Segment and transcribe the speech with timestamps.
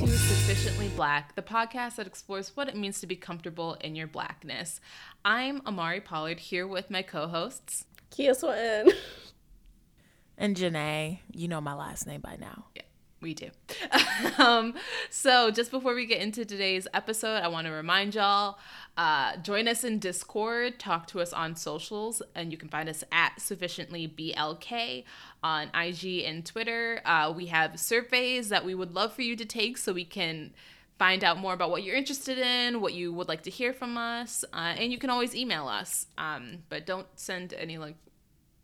[0.00, 3.94] Welcome to Sufficiently Black, the podcast that explores what it means to be comfortable in
[3.94, 4.80] your blackness.
[5.26, 8.94] I'm Amari Pollard here with my co hosts, Kia Swinton.
[10.38, 12.64] And Janae, you know my last name by now.
[12.74, 12.84] Yeah,
[13.20, 13.50] we do.
[14.38, 14.72] um,
[15.10, 18.58] so, just before we get into today's episode, I want to remind y'all
[18.96, 23.04] uh, join us in Discord, talk to us on socials, and you can find us
[23.12, 25.04] at Sufficiently BLK
[25.42, 27.00] on IG and Twitter.
[27.04, 30.52] Uh, we have surveys that we would love for you to take so we can
[30.98, 33.96] find out more about what you're interested in, what you would like to hear from
[33.96, 36.06] us, uh, and you can always email us.
[36.18, 37.96] Um, but don't send any like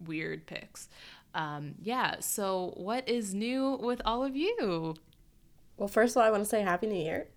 [0.05, 0.89] weird pics.
[1.35, 2.21] Um, yeah.
[2.21, 4.95] So, what is new with all of you?
[5.77, 7.29] Well, first of all, I want to say Happy New Year.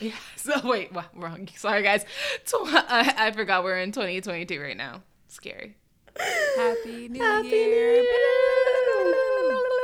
[0.00, 0.12] Yeah.
[0.36, 1.48] So wait, wrong.
[1.56, 2.04] Sorry, guys.
[2.54, 5.02] I, I forgot we're in 2022 right now.
[5.28, 5.76] Scary.
[6.18, 7.92] Happy New Happy Year.
[7.96, 8.04] New Year.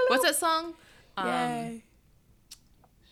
[0.09, 0.75] What's that song?
[1.17, 1.83] Um,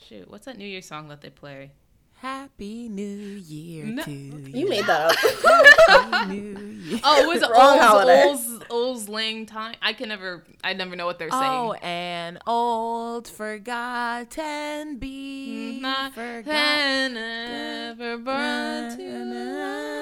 [0.09, 0.31] shoot.
[0.31, 1.73] What's that New Year song that they play?
[2.21, 4.03] Happy New Year No.
[4.03, 4.39] to you.
[4.61, 5.17] You made that up.
[6.11, 7.01] Happy New Year.
[7.05, 8.25] Oh, it was Wrong Old holiday.
[8.27, 9.77] Old Old Lang Time?
[9.81, 10.45] I can never.
[10.65, 11.43] I never know what they're saying.
[11.45, 17.17] Oh, an old forgotten be Not forgotten.
[17.17, 19.98] and ever brought to Ugh.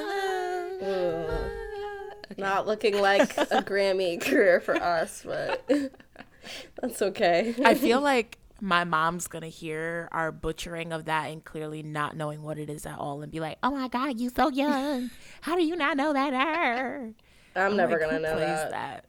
[2.36, 5.68] Not looking like a Grammy career for us, but
[6.80, 7.54] that's okay.
[7.64, 12.42] I feel like my mom's gonna hear our butchering of that and clearly not knowing
[12.42, 15.10] what it is at all and be like, "Oh my god, you so young!
[15.42, 17.14] How do you not know that?" er?"
[17.54, 19.06] I'm I'm never like, gonna "Who know plays that.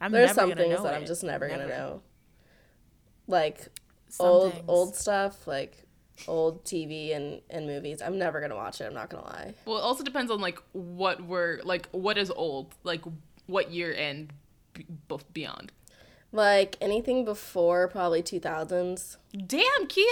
[0.00, 2.02] I'm There's never some things that I'm just never, gonna know.
[3.26, 3.68] Like
[4.08, 4.64] Some old things.
[4.68, 5.83] old stuff, like
[6.28, 8.00] old TV and, and movies.
[8.02, 8.84] I'm never gonna watch it.
[8.84, 9.54] I'm not gonna lie.
[9.66, 11.88] Well, it also depends on like what we're like.
[11.90, 12.74] What is old?
[12.84, 13.02] Like
[13.46, 14.32] what year and
[14.72, 15.72] b- b- beyond?
[16.32, 19.16] Like anything before probably 2000s.
[19.46, 20.04] Damn, Kia.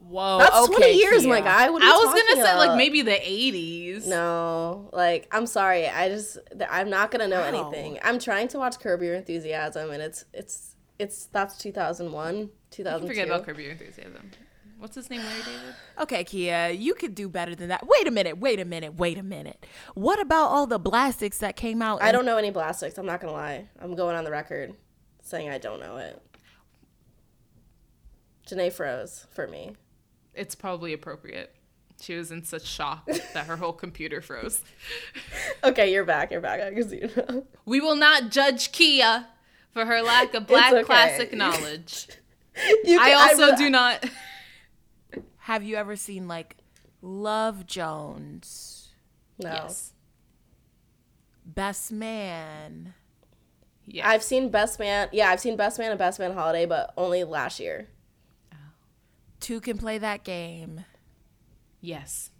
[0.00, 1.70] Whoa, That's okay, 20 years, my guy.
[1.70, 4.06] What are you I was gonna talking say like maybe the 80s.
[4.06, 5.88] No, like I'm sorry.
[5.88, 6.36] I just
[6.70, 7.70] I'm not gonna know Wow.
[7.70, 7.98] anything.
[8.02, 13.08] I'm trying to watch Curb Your Enthusiasm, and it's it's it's that's 2001, You 2002.
[13.08, 14.30] forget about Curb Your Enthusiasm.
[14.78, 15.74] What's his name, Larry David?
[16.00, 17.86] Okay, Kia, you could do better than that.
[17.86, 19.64] Wait a minute, wait a minute, wait a minute.
[19.94, 22.02] What about all the blastics that came out?
[22.02, 22.98] I in- don't know any Blastics.
[22.98, 23.68] I'm not gonna lie.
[23.80, 24.74] I'm going on the record
[25.22, 26.20] saying I don't know it.
[28.46, 29.76] Janae froze for me.
[30.34, 31.54] It's probably appropriate.
[32.00, 34.62] She was in such shock that her whole computer froze.
[35.62, 36.30] Okay, you're back.
[36.30, 36.60] You're back.
[36.60, 37.44] I can see you now.
[37.64, 39.26] We will not judge Kia
[39.70, 40.82] for her lack of black okay.
[40.84, 42.08] classic knowledge.
[42.84, 44.04] You I can- also re- do not.
[45.44, 46.56] Have you ever seen like
[47.02, 48.92] Love Jones,
[49.38, 49.50] No.
[49.50, 49.92] Yes.
[51.44, 52.94] Best Man?
[53.84, 54.06] Yes.
[54.08, 55.10] I've seen Best Man.
[55.12, 57.88] Yeah, I've seen Best Man and Best Man Holiday, but only last year.
[59.38, 60.86] Two can play that game.
[61.82, 62.30] Yes.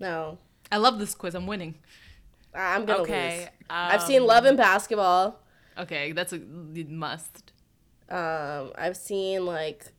[0.00, 0.38] No,
[0.72, 1.34] I love this quiz.
[1.34, 1.74] I'm winning.
[2.54, 3.48] I- I'm gonna Okay, lose.
[3.68, 5.38] I've um, seen Love and Basketball.
[5.76, 7.52] Okay, that's a must.
[8.08, 9.92] Um, I've seen like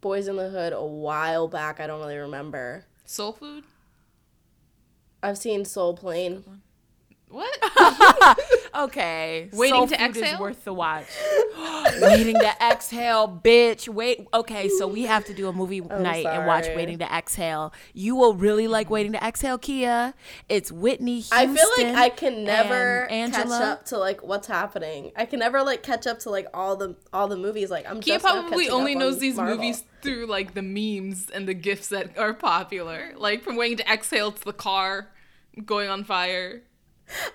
[0.00, 1.80] Boys in the Hood a while back.
[1.80, 2.84] I don't really remember.
[3.04, 3.64] Soul food?
[5.22, 6.62] I've seen Soul Plane.
[7.30, 8.38] What?
[8.72, 11.06] Okay, Waiting Soul to Food is worth the watch.
[12.00, 13.88] Waiting to exhale, bitch.
[13.88, 14.26] Wait.
[14.32, 16.66] Okay, so we have to do a movie night and watch.
[16.76, 17.74] Waiting to Exhale.
[17.92, 20.14] You will really like Waiting to Exhale, Kia.
[20.48, 21.38] It's Whitney Houston.
[21.38, 25.10] I feel like I can never and catch up to like what's happening.
[25.16, 27.70] I can never like catch up to like all the all the movies.
[27.70, 29.56] Like I'm Kia just now probably only up knows on these Marvel.
[29.56, 33.12] movies through like the memes and the gifs that are popular.
[33.16, 35.08] Like from waiting to exhale to the car
[35.66, 36.62] going on fire.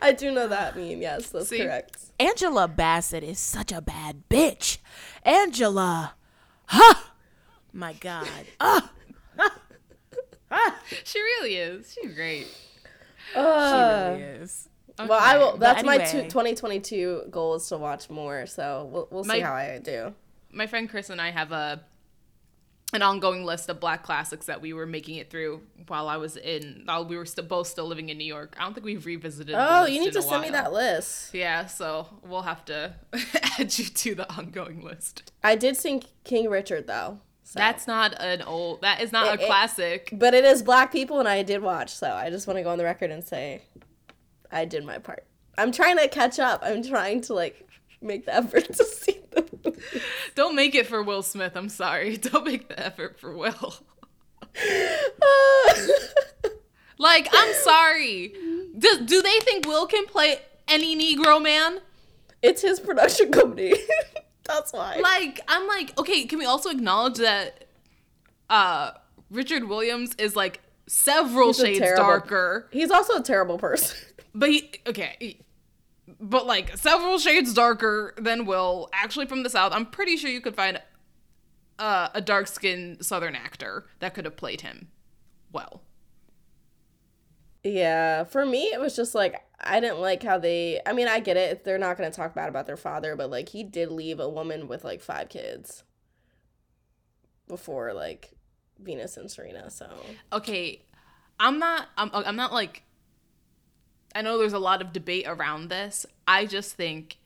[0.01, 1.01] I do know that meme.
[1.01, 1.59] Yes, that's See?
[1.59, 1.97] correct.
[2.19, 4.77] Angela Bassett is such a bad bitch.
[5.23, 6.13] Angela.
[6.67, 6.95] Huh.
[7.73, 8.27] My God.
[10.51, 11.91] Ah, She really is.
[11.93, 12.47] She's great.
[13.33, 14.69] she Uh, really is.
[14.99, 15.51] well, I will.
[15.53, 18.45] But That's my two, 2022 goal is to watch more.
[18.45, 20.13] So we'll we'll see My- how I do.
[20.51, 21.81] My friend Chris and I have a
[22.93, 26.37] an ongoing list of black classics that we were making it through while I was
[26.37, 28.55] in while we were still both still living in New York.
[28.59, 29.55] I don't think we've revisited.
[29.57, 31.33] Oh, you need to send me that list.
[31.33, 32.93] Yeah, so we'll have to
[33.59, 35.31] add you to the ongoing list.
[35.43, 37.19] I did sing King Richard though.
[37.43, 37.59] So.
[37.59, 38.81] That's not an old.
[38.81, 40.09] That is not It- a it- classic.
[40.13, 41.93] but it is black people, and I did watch.
[41.93, 43.61] So I just want to go on the record and say
[44.51, 45.25] I did my part.
[45.57, 46.61] I'm trying to catch up.
[46.63, 47.64] I'm trying to like
[48.05, 49.45] make the effort to see them.
[50.35, 51.55] Don't make it for Will Smith.
[51.55, 52.17] I'm sorry.
[52.17, 53.75] Don't make the effort for Will.
[56.97, 58.29] Like, I'm sorry.
[58.77, 60.37] Do, do they think Will can play
[60.67, 61.79] any Negro man?
[62.41, 63.73] it's his production company.
[64.45, 64.99] That's why.
[65.01, 67.65] Like, I'm like, okay, can we also acknowledge that
[68.49, 68.91] uh
[69.31, 72.67] Richard Williams is like several He's shades terrible- darker.
[72.71, 73.97] He's also a terrible person.
[74.33, 75.39] But he okay.
[76.19, 79.73] But like several shades darker than Will, actually from the South.
[79.73, 80.81] I'm pretty sure you could find
[81.79, 84.89] uh, a dark skinned Southern actor that could have played him
[85.51, 85.81] well.
[87.63, 90.79] Yeah, for me, it was just like I didn't like how they.
[90.85, 93.29] I mean, I get it; they're not going to talk bad about their father, but
[93.31, 95.83] like he did leave a woman with like five kids
[97.47, 98.31] before like
[98.79, 99.69] Venus and Serena.
[99.69, 99.87] So
[100.31, 100.81] okay
[101.39, 102.83] i'm not I'm, I'm not like
[104.15, 107.17] i know there's a lot of debate around this i just think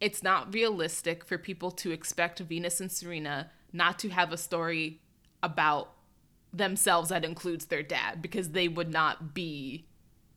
[0.00, 5.00] it's not realistic for people to expect venus and serena not to have a story
[5.42, 5.92] about
[6.52, 9.84] themselves that includes their dad because they would not be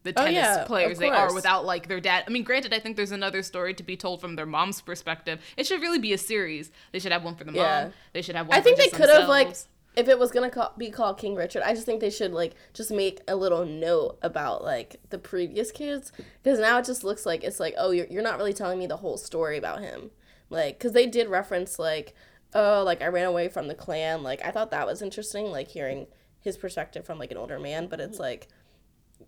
[0.03, 2.23] the Oh, tennis yeah, players they are without like their dad.
[2.25, 5.39] I mean, granted, I think there's another story to be told from their mom's perspective.
[5.55, 6.71] It should really be a series.
[6.91, 7.83] They should have one for the Yeah.
[7.83, 7.93] mom.
[8.11, 8.57] They should have one.
[8.57, 8.81] For the money.
[8.81, 9.55] I think they could have like.
[9.95, 11.63] If it was gonna call, be called King Richard.
[11.63, 15.71] I just think they should like just make a little note about like the previous
[15.71, 16.11] kids
[16.41, 18.88] because now it just looks like it's like oh you're you're not really telling me
[18.88, 20.11] the whole story about him
[20.49, 22.15] like because they did reference like
[22.53, 25.67] oh like I ran away from the Klan like I thought that was interesting like
[25.67, 26.07] hearing
[26.39, 28.47] his perspective from like an older man but it's like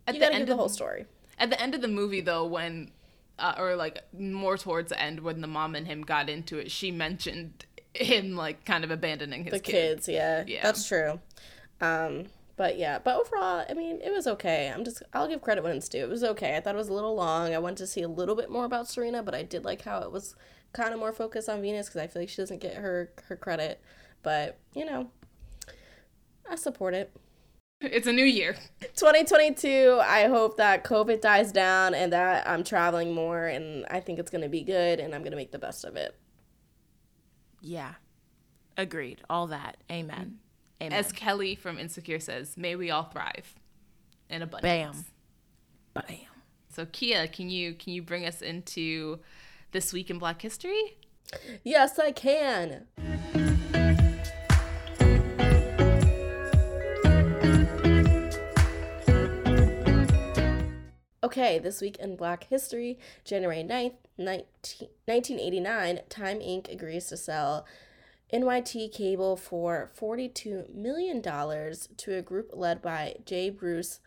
[0.08, 1.06] at you the end give the whole story.
[1.38, 2.92] At the end of the movie, though, when
[3.40, 6.72] uh, or like more towards the end, when the mom and him got into it,
[6.72, 10.06] she mentioned him like kind of abandoning his the kids.
[10.06, 10.10] kids.
[10.10, 10.64] Yeah, Yeah.
[10.64, 11.20] that's true.
[11.82, 12.26] Um,
[12.56, 14.72] but yeah, but overall, I mean, it was okay.
[14.74, 16.04] I'm just, I'll give credit when it's due.
[16.04, 16.56] It was okay.
[16.56, 17.54] I thought it was a little long.
[17.54, 20.00] I wanted to see a little bit more about Serena, but I did like how
[20.02, 20.36] it was
[20.72, 23.36] kind of more focused on Venus because I feel like she doesn't get her her
[23.36, 23.82] credit.
[24.22, 25.10] But you know,
[26.50, 27.12] I support it.
[27.82, 28.56] It's a new year.
[28.96, 30.00] 2022.
[30.02, 34.32] I hope that COVID dies down and that I'm traveling more, and I think it's
[34.32, 36.16] gonna be good, and I'm gonna make the best of it.
[37.64, 37.94] Yeah.
[38.78, 39.22] Agreed.
[39.30, 39.78] All that.
[39.90, 40.40] Amen.
[40.82, 40.86] Mm.
[40.88, 41.00] Amen.
[41.00, 43.56] As Kelly from Insecure says, "May we all thrive
[44.30, 45.06] in abundance."
[45.94, 46.04] Bam.
[46.08, 46.18] Bam.
[46.70, 49.20] So Kia, can you can you bring us into
[49.72, 50.98] this week in Black History?
[51.64, 52.88] Yes, I can.
[61.24, 66.70] Okay, this week in Black History, January 9th, 19, 1989, Time Inc.
[66.70, 67.66] agrees to sell
[68.34, 73.50] NYT Cable for $42 million to a group led by J.
[73.50, 74.02] Bruce.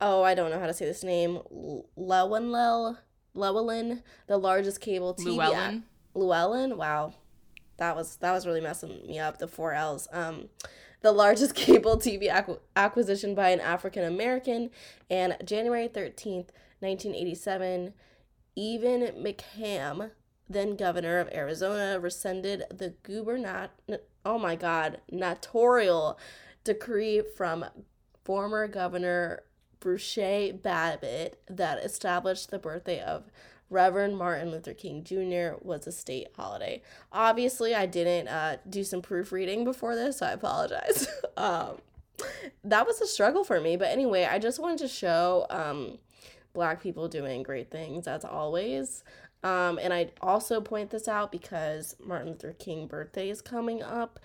[0.00, 1.38] Oh, I don't know how to say this name.
[1.96, 2.50] Llewellyn,
[3.34, 5.36] Llewellyn, the largest cable TV.
[5.36, 5.84] Llewellyn?
[6.14, 6.76] Llewellyn.
[6.76, 7.14] Wow,
[7.76, 9.38] that was that was really messing me up.
[9.38, 10.08] The four L's.
[10.10, 10.48] Um,
[11.00, 14.70] the largest cable TV acqu- acquisition by an African American,
[15.10, 17.94] and January thirteenth, nineteen eighty seven,
[18.56, 20.10] Evan Mecham,
[20.48, 23.70] then governor of Arizona, rescinded the gubernat.
[24.24, 26.18] Oh my God, notorial
[26.64, 27.64] decree from
[28.24, 29.44] former governor
[29.80, 30.18] Bruce
[30.62, 33.30] Babbitt that established the birthday of
[33.70, 35.58] Reverend Martin Luther King Jr.
[35.60, 36.82] was a state holiday.
[37.12, 41.06] Obviously, I didn't uh, do some proofreading before this, so I apologize.
[41.36, 41.78] um,
[42.64, 43.76] that was a struggle for me.
[43.76, 45.98] But anyway, I just wanted to show um,
[46.52, 49.04] black people doing great things as always.
[49.44, 54.18] Um, and I also point this out because Martin Luther King birthday is coming up,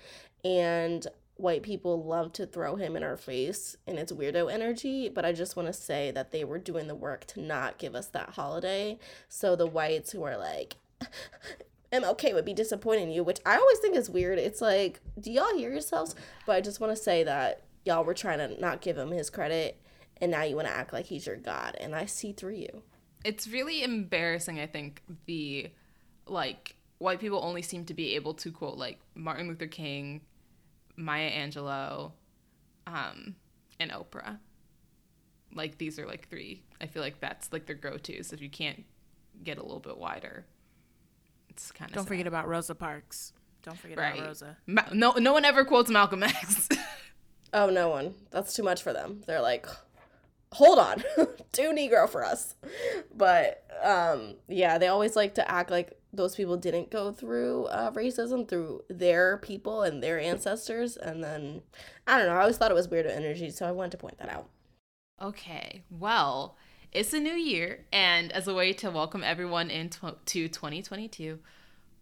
[0.44, 5.10] and white people love to throw him in our face and it's weirdo energy.
[5.10, 7.96] But I just want to say that they were doing the work to not give
[7.96, 9.00] us that holiday.
[9.30, 10.76] So the whites who are like,
[11.92, 14.40] MLK would be disappointing you, which I always think is weird.
[14.40, 16.16] It's like, do y'all hear yourselves?
[16.46, 19.30] But I just want to say that y'all were trying to not give him his
[19.30, 19.80] credit,
[20.18, 22.82] and now you want to act like he's your god, and I see through you.
[23.24, 25.70] It's really embarrassing, I think, the
[26.26, 30.22] like white people only seem to be able to quote like Martin Luther King,
[30.96, 32.12] Maya Angelou,
[32.88, 33.36] um,
[33.80, 34.38] and Oprah.
[35.54, 36.64] Like these are like three.
[36.82, 38.34] I feel like that's like their go-tos.
[38.34, 38.86] If you can't
[39.44, 40.46] get a little bit wider,
[41.50, 43.34] it's kind of Don't forget about Rosa Parks.
[43.62, 44.16] Don't forget right.
[44.16, 44.58] about Rosa.
[44.66, 46.70] Ma- no, no one ever quotes Malcolm X.
[47.54, 48.16] Oh, no one.
[48.32, 49.22] That's too much for them.
[49.28, 49.68] They're like,
[50.54, 51.04] hold on,
[51.52, 52.56] too Negro for us.
[53.16, 57.92] But um, yeah, they always like to act like those people didn't go through uh,
[57.92, 60.96] racism through their people and their ancestors.
[60.96, 61.64] And then,
[62.06, 64.20] I don't know, I always thought it was weirdo energy, so I wanted to point
[64.20, 64.48] that out.
[65.22, 66.56] Okay, well,
[66.92, 71.40] it's a new year, and as a way to welcome everyone into 2022,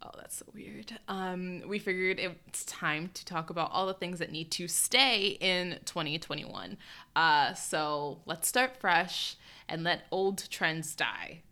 [0.03, 0.98] oh, that's so weird.
[1.08, 5.38] Um, we figured it's time to talk about all the things that need to stay
[5.39, 6.77] in 2021.
[7.15, 9.38] Uh, so let's start fresh
[9.70, 11.44] and let old trends die,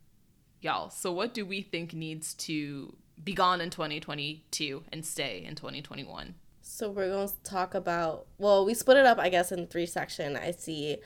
[0.62, 0.89] y'all.
[0.89, 6.36] So, what do we think needs to be gone in 2022 and stay in 2021?
[6.62, 9.86] So we're going to talk about well, we split it up I guess in three
[9.86, 10.38] section.
[10.38, 10.98] I see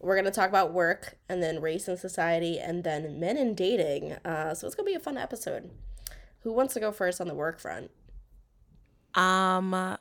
[0.00, 3.56] we're going to talk about work and then race and society and then men and
[3.56, 4.12] dating.
[4.24, 5.70] Uh, so it's going to be a fun episode.
[6.40, 7.90] Who wants to go first on the work front?
[9.14, 9.98] Um,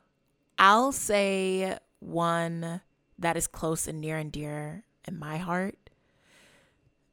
[0.59, 2.81] I'll say one
[3.17, 5.86] that is close and near and dear in my heart.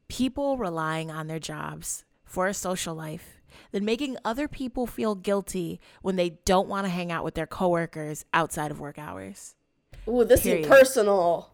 [0.08, 3.40] People relying on their jobs for a social life,
[3.72, 7.46] then making other people feel guilty when they don't want to hang out with their
[7.46, 9.54] coworkers outside of work hours.
[10.08, 10.62] Ooh, this Period.
[10.64, 11.50] is personal.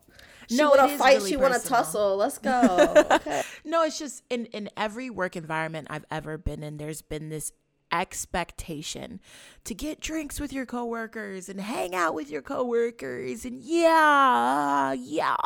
[0.49, 1.17] She No, want to fight.
[1.19, 2.17] really she want to tussle.
[2.17, 3.05] Let's go.
[3.13, 3.43] Okay.
[3.65, 7.53] No, it's just in in every work environment I've ever been in, there's been this
[7.93, 9.21] expectation
[9.65, 15.37] to get drinks with your coworkers and hang out with your coworkers and yeah, yeah,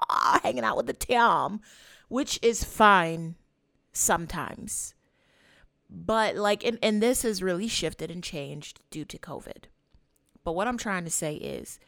[0.43, 1.61] hanging out with the Tim,
[2.09, 3.37] which is fine
[3.93, 4.95] sometimes.
[5.91, 9.65] But like and, and this has really shifted and changed due to COVID.
[10.43, 11.79] But what I'm trying to say is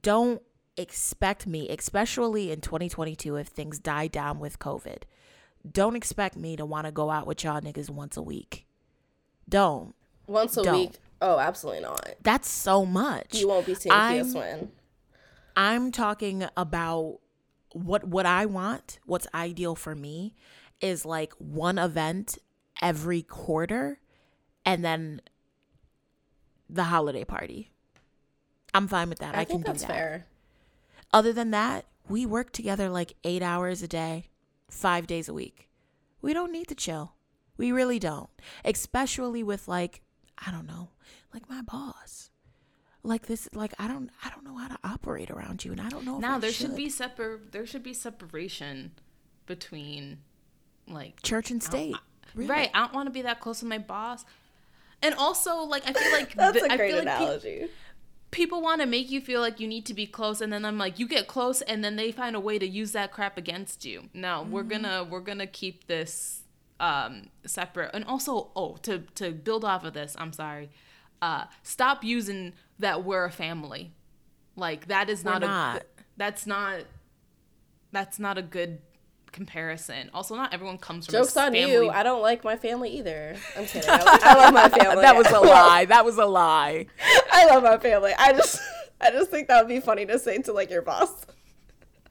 [0.00, 0.42] don't
[0.76, 5.02] expect me, especially in 2022, if things die down with COVID,
[5.70, 8.66] don't expect me to want to go out with y'all niggas once a week.
[9.48, 9.94] Don't.
[10.26, 10.78] Once a Don't.
[10.78, 10.92] week.
[11.20, 12.14] Oh, absolutely not.
[12.22, 13.34] That's so much.
[13.34, 14.70] You won't be seeing I'm- Kia Swin.
[15.56, 17.20] I'm talking about
[17.74, 20.34] what what I want, what's ideal for me
[20.80, 22.38] is like one event
[22.80, 23.98] every quarter
[24.64, 25.20] and then
[26.70, 27.70] the holiday party.
[28.72, 29.36] I'm fine with that.
[29.36, 29.80] I, I, can do that.
[29.80, 30.26] fair.
[31.12, 34.28] Other than that, we work together like 8 hours a day,
[34.68, 35.68] 5 days a week.
[36.20, 37.14] We don't need to chill.
[37.56, 38.30] We really don't.
[38.64, 40.02] Especially with like
[40.38, 40.90] I don't know,
[41.32, 42.30] like my boss.
[43.06, 45.88] Like this like I don't I don't know how to operate around you and I
[45.90, 48.92] don't know Now I there should be separ- there should be separation
[49.46, 50.18] between
[50.88, 51.96] like church and state.
[52.34, 52.48] Really.
[52.50, 52.70] right.
[52.74, 54.24] I don't want to be that close to my boss.
[55.02, 57.66] And also, like I feel like That's the- a I great feel like pe- analogy.
[58.30, 60.76] people want to make you feel like you need to be close and then i'm
[60.76, 63.84] like you get close and then they find a way to use that crap against
[63.84, 66.42] you no we're gonna we're gonna keep this
[66.80, 70.68] um separate and also oh to to build off of this i'm sorry
[71.24, 73.92] uh stop using that we're a family
[74.56, 75.76] like that is not, not.
[75.78, 75.82] a
[76.16, 76.80] that's not
[77.92, 78.78] that's not a good
[79.32, 81.90] comparison also not everyone comes from Joke's a on family you.
[81.90, 83.36] I don't like my family either.
[83.56, 83.88] I'm kidding.
[83.90, 85.02] I, like- I love my family.
[85.02, 85.84] that was a lie.
[85.86, 86.86] That was a lie.
[87.32, 88.12] I love my family.
[88.16, 88.60] I just,
[89.00, 91.26] I just think that would be funny to say to like your boss.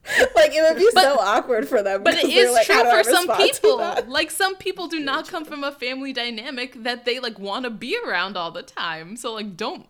[0.36, 2.04] like it would be so awkward for them.
[2.04, 3.78] But it because they're is like, true "How do I for some people.
[4.08, 7.70] Like some people do not come from a family dynamic that they like want to
[7.70, 9.16] be around all the time.
[9.16, 9.88] So like don't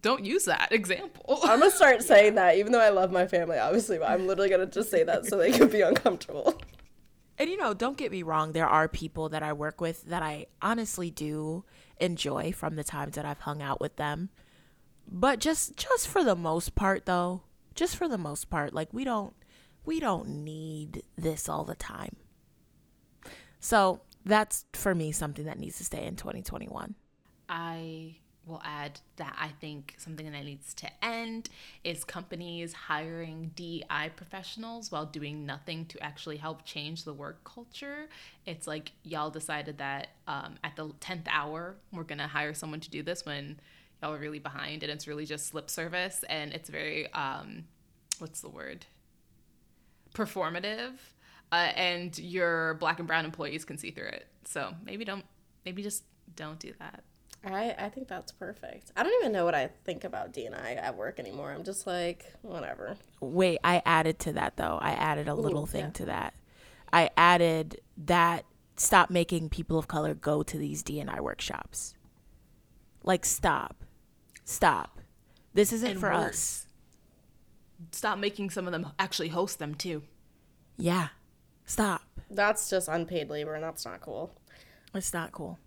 [0.00, 1.40] don't use that example.
[1.42, 3.98] I'm gonna start saying that, even though I love my family, obviously.
[3.98, 6.60] But I'm literally gonna just say that so they can be uncomfortable.
[7.38, 10.22] And you know, don't get me wrong, there are people that I work with that
[10.22, 11.64] I honestly do
[11.98, 14.30] enjoy from the times that I've hung out with them.
[15.06, 17.42] But just just for the most part though,
[17.74, 19.34] just for the most part, like we don't
[19.84, 22.16] we don't need this all the time.
[23.60, 26.94] So, that's for me something that needs to stay in 2021.
[27.48, 28.16] I
[28.46, 31.48] will add that I think something that needs to end
[31.82, 38.08] is companies hiring DEI professionals while doing nothing to actually help change the work culture.
[38.44, 42.80] It's like y'all decided that um, at the 10th hour, we're going to hire someone
[42.80, 43.60] to do this when
[44.04, 47.64] y'all are really behind and it's really just slip service and it's very, um,
[48.18, 48.84] what's the word?
[50.14, 50.92] Performative.
[51.50, 54.26] Uh, and your black and brown employees can see through it.
[54.44, 55.24] So maybe don't,
[55.64, 56.04] maybe just
[56.36, 57.02] don't do that.
[57.46, 58.90] I, I think that's perfect.
[58.96, 61.52] I don't even know what I think about D and I at work anymore.
[61.52, 62.96] I'm just like, whatever.
[63.20, 64.78] Wait, I added to that though.
[64.80, 65.90] I added a little thing yeah.
[65.90, 66.34] to that.
[66.92, 68.44] I added that
[68.76, 71.94] stop making people of color go to these DNI workshops.
[73.02, 73.83] Like stop.
[74.44, 75.00] Stop.
[75.54, 76.26] This isn't And for worse.
[76.28, 76.66] us.
[77.92, 80.02] Stop making some of them actually host them too.
[80.76, 81.08] Yeah.
[81.66, 82.02] Stop.
[82.30, 84.34] That's just unpaid labor, and that's not cool.
[84.94, 85.58] It's not cool.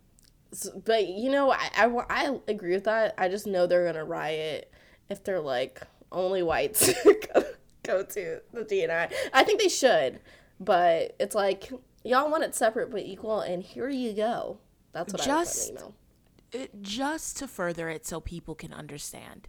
[0.52, 3.14] S- But you know, I, I, I agree with that.
[3.18, 4.72] I just know they're gonna riot
[5.10, 5.82] if they're like
[6.12, 6.92] only whites
[7.34, 7.44] go,
[7.84, 9.12] go to the DNI.
[9.34, 10.20] I think they should,
[10.60, 11.72] but it's like
[12.04, 14.60] y'all want it separate but equal, and here you go.
[14.92, 15.96] That's what Just- I would put email.
[16.52, 19.48] It, just to further it so people can understand.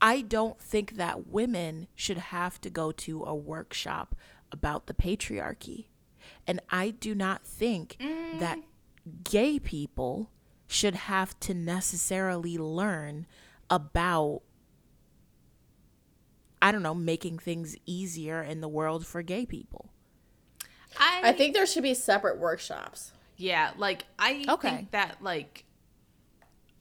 [0.00, 4.14] I don't think that women should have to go to a workshop
[4.50, 5.86] about the patriarchy.
[6.46, 8.38] And I do not think mm.
[8.40, 8.58] that
[9.24, 10.30] gay people
[10.66, 13.26] should have to necessarily learn
[13.68, 14.42] about
[16.62, 19.88] I don't know, making things easier in the world for gay people.
[20.98, 23.12] I, I think there should be separate workshops.
[23.36, 24.68] yeah, like I Okay.
[24.68, 25.64] think that like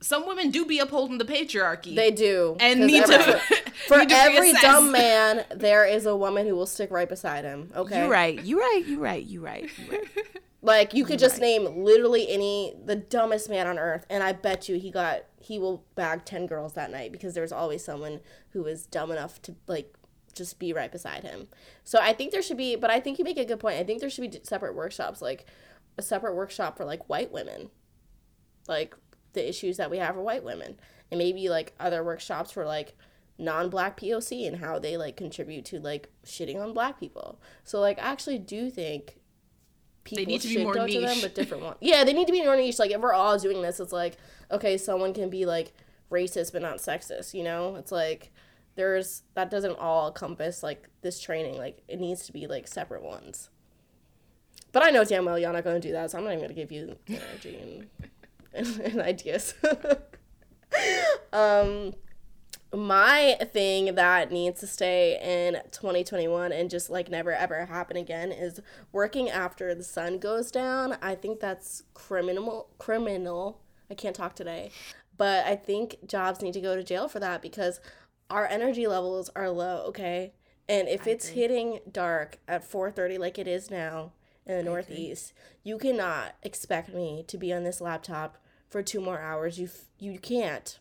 [0.02, 1.96] some women do be upholding the patriarchy.
[1.96, 2.56] They do.
[2.60, 3.40] And need every- to
[3.88, 4.62] For need to every reassess.
[4.62, 7.72] dumb man, there is a woman who will stick right beside him.
[7.76, 8.00] Okay.
[8.02, 8.44] You're right.
[8.44, 8.84] You're right.
[8.86, 9.26] You're right.
[9.26, 9.70] You're right.
[9.78, 10.08] You're right.
[10.62, 14.68] Like you could just name literally any the dumbest man on earth, and I bet
[14.68, 18.66] you he got he will bag ten girls that night because there's always someone who
[18.66, 19.94] is dumb enough to like
[20.36, 21.48] just be right beside him.
[21.86, 23.80] So I think there should be, but I think you make a good point.
[23.80, 25.46] I think there should be separate workshops, like
[25.98, 27.70] a separate workshop for like white women,
[28.68, 28.96] like
[29.34, 30.80] the issues that we have for white women,
[31.12, 32.96] and maybe like other workshops for like
[33.38, 37.40] non-black POC and how they like contribute to like shitting on black people.
[37.64, 39.20] So like I actually do think
[40.04, 41.22] people need to be should more go to them, niche.
[41.22, 41.78] but different ones.
[41.80, 42.80] Yeah, they need to be more niche.
[42.80, 44.18] Like if we're all doing this, it's like
[44.52, 45.74] okay, someone can be like
[46.12, 47.34] racist but not sexist.
[47.34, 48.32] You know, it's like
[48.76, 51.58] there's that doesn't all encompass like this training.
[51.58, 53.50] Like it needs to be like separate ones.
[54.72, 56.54] But I know damn well you're not gonna do that, so I'm not even gonna
[56.54, 57.88] give you energy and,
[58.54, 59.54] and, and ideas.
[61.34, 61.94] um
[62.72, 68.32] my thing that needs to stay in 2021 and just like never ever happen again
[68.32, 68.60] is
[68.92, 70.96] working after the sun goes down.
[71.02, 73.62] I think that's criminal criminal.
[73.90, 74.72] I can't talk today.
[75.18, 77.82] But I think jobs need to go to jail for that because
[78.30, 80.34] our energy levels are low, okay?
[80.70, 84.12] And if it's hitting dark at 4:30 like it is now
[84.50, 88.38] Uh, in the northeast, you cannot expect me to be on this laptop
[88.70, 89.60] for 2 more hours.
[89.60, 90.80] You f- you can't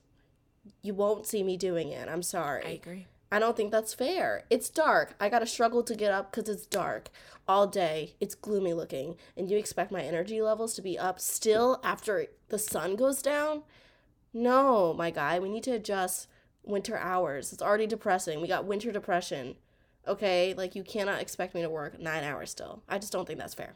[0.82, 2.08] you won't see me doing it.
[2.08, 2.64] I'm sorry.
[2.64, 3.06] I agree.
[3.30, 4.44] I don't think that's fair.
[4.48, 5.14] It's dark.
[5.20, 7.10] I gotta struggle to get up because it's dark
[7.46, 8.14] all day.
[8.20, 12.58] It's gloomy looking, and you expect my energy levels to be up still after the
[12.58, 13.62] sun goes down?
[14.32, 15.38] No, my guy.
[15.38, 16.28] We need to adjust
[16.64, 17.52] winter hours.
[17.52, 18.40] It's already depressing.
[18.40, 19.56] We got winter depression.
[20.06, 22.82] Okay, like you cannot expect me to work nine hours still.
[22.88, 23.74] I just don't think that's fair.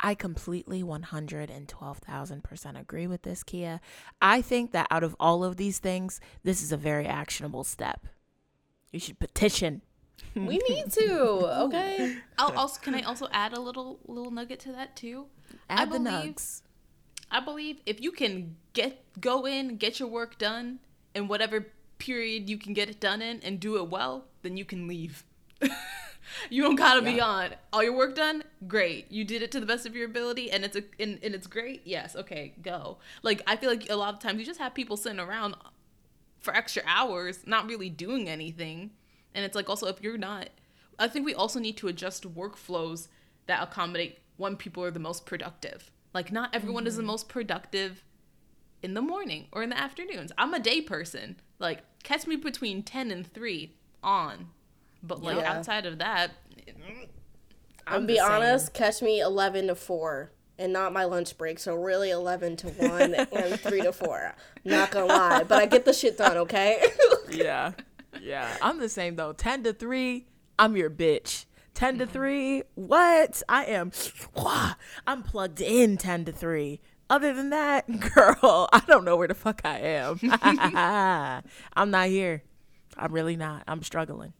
[0.00, 3.80] I completely 112,000% agree with this, Kia.
[4.22, 8.06] I think that out of all of these things, this is a very actionable step.
[8.92, 9.82] You should petition.
[10.34, 11.46] We need to.
[11.64, 12.16] Okay.
[12.38, 15.26] I'll also can I also add a little little nugget to that too?
[15.68, 16.62] I Add the believe- nugs.
[17.30, 20.78] I believe if you can get go in, get your work done
[21.14, 21.66] in whatever
[21.98, 25.24] period you can get it done in and do it well, then you can leave.
[26.50, 28.44] you don't gotta be on all your work done.
[28.66, 31.34] Great, you did it to the best of your ability, and it's a and, and
[31.34, 31.82] it's great.
[31.84, 32.98] Yes, okay, go.
[33.22, 35.54] Like I feel like a lot of times you just have people sitting around
[36.40, 38.90] for extra hours, not really doing anything,
[39.34, 40.50] and it's like also if you're not,
[40.98, 43.08] I think we also need to adjust workflows
[43.46, 45.90] that accommodate when people are the most productive.
[46.14, 47.08] Like not everyone is the mm-hmm.
[47.08, 48.04] most productive
[48.82, 50.32] in the morning or in the afternoons.
[50.38, 51.36] I'm a day person.
[51.58, 54.48] Like catch me between 10 and 3 on.
[55.02, 55.52] But like Yeah.
[55.52, 56.32] outside of that,
[57.86, 58.30] I'll I'm be the same.
[58.30, 61.58] honest, catch me 11 to 4 and not my lunch break.
[61.58, 64.34] So really 11 to 1 and 3 to 4.
[64.64, 66.82] Not gonna lie, but I get the shit done, okay?
[67.30, 67.72] Yeah.
[68.22, 68.56] Yeah.
[68.62, 69.34] I'm the same though.
[69.34, 70.26] 10 to 3,
[70.58, 71.44] I'm your bitch.
[71.74, 72.12] 10 to mm-hmm.
[72.12, 73.42] 3, what?
[73.48, 73.92] I am,
[74.34, 74.74] wah,
[75.06, 76.80] I'm plugged in 10 to 3.
[77.10, 80.18] Other than that, girl, I don't know where the fuck I am.
[81.74, 82.42] I'm not here.
[82.96, 83.62] I'm really not.
[83.68, 84.32] I'm struggling.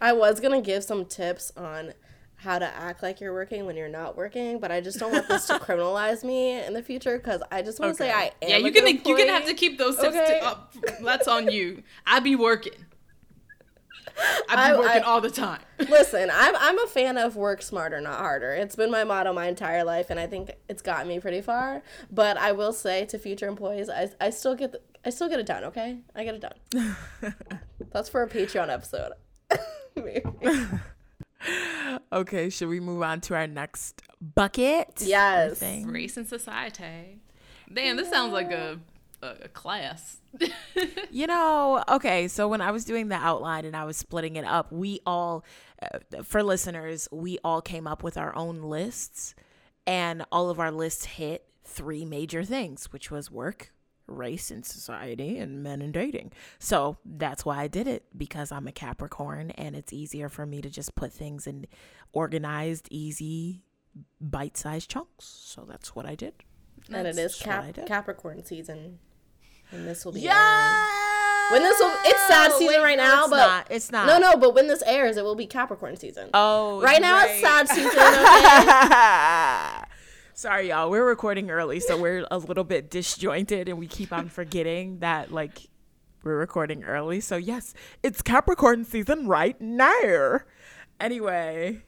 [0.00, 1.92] I was gonna give some tips on
[2.40, 5.26] how to act like you're working when you're not working, but I just don't want
[5.26, 8.48] this to criminalize me in the future because I just want to say I am.
[8.48, 10.38] yeah, you can you can have to keep those tips Okay.
[10.40, 10.74] to, up.
[11.02, 11.82] That's on you.
[12.06, 12.74] I be working.
[14.48, 15.60] I be I- working I- all the time.
[15.78, 18.52] Listen, I'm I'm a fan of work smarter, not harder.
[18.52, 21.82] It's been my motto my entire life, and I think it's gotten me pretty far.
[22.10, 25.40] But I will say to future employees, I, I still get the, I still get
[25.40, 25.64] it done.
[25.64, 26.96] Okay, I get it done.
[27.92, 29.12] That's for a Patreon episode.
[29.96, 30.22] Maybe.
[32.10, 35.02] Okay, should we move on to our next bucket?
[35.02, 35.58] Yes.
[35.58, 35.86] Thing?
[35.86, 37.20] Race and society.
[37.72, 38.80] Damn, this sounds like a
[39.22, 40.18] a, a class.
[41.10, 44.44] You know, okay, so when I was doing the outline and I was splitting it
[44.44, 45.44] up, we all,
[45.80, 49.34] uh, for listeners, we all came up with our own lists,
[49.86, 53.72] and all of our lists hit three major things, which was work,
[54.06, 56.32] race and society, and men and dating.
[56.58, 60.60] So that's why I did it because I'm a Capricorn and it's easier for me
[60.62, 61.66] to just put things in
[62.12, 63.62] organized, easy,
[64.20, 65.24] bite sized chunks.
[65.24, 66.34] So that's what I did.
[66.92, 68.98] and it is That's Cap- Capricorn season,
[69.72, 70.20] and this will be.
[70.20, 70.84] Yeah.
[71.52, 74.06] When this will, it's sad season right now, it's but not, it's not.
[74.08, 74.36] no, no.
[74.36, 76.28] But when this airs, it will be Capricorn season.
[76.34, 77.30] Oh, right now right.
[77.30, 77.90] it's sad season.
[79.85, 79.85] Okay.
[80.38, 80.90] Sorry, y'all.
[80.90, 85.32] We're recording early, so we're a little bit disjointed, and we keep on forgetting that
[85.32, 85.70] like
[86.22, 87.20] we're recording early.
[87.20, 87.72] So yes,
[88.02, 90.40] it's Capricorn season right now.
[91.00, 91.84] Anyway,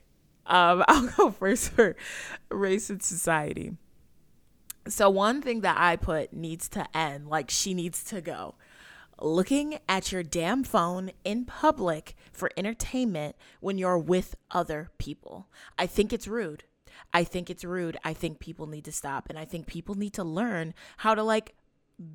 [0.47, 1.95] um, I'll go first for
[2.49, 3.77] race and society.
[4.87, 8.55] So one thing that I put needs to end, like she needs to go.
[9.21, 15.49] Looking at your damn phone in public for entertainment when you're with other people.
[15.77, 16.63] I think it's rude.
[17.13, 17.97] I think it's rude.
[18.03, 21.23] I think people need to stop and I think people need to learn how to
[21.23, 21.55] like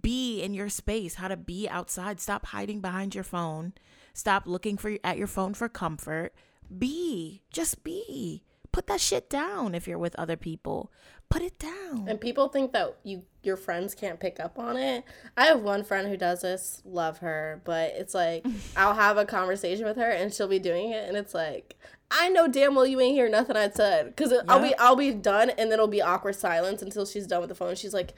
[0.02, 2.20] be in your space, how to be outside.
[2.20, 3.74] Stop hiding behind your phone.
[4.12, 6.32] Stop looking for at your phone for comfort.
[6.76, 8.42] Be, just be.
[8.72, 10.90] Put that shit down if you're with other people.
[11.34, 12.06] Put it down.
[12.06, 15.02] And people think that you your friends can't pick up on it.
[15.36, 19.24] I have one friend who does this, love her, but it's like I'll have a
[19.24, 21.74] conversation with her and she'll be doing it and it's like
[22.08, 25.10] I know damn well you ain't hear nothing I said cuz I'll be I'll be
[25.10, 27.74] done and then it'll be awkward silence until she's done with the phone.
[27.74, 28.14] She's like,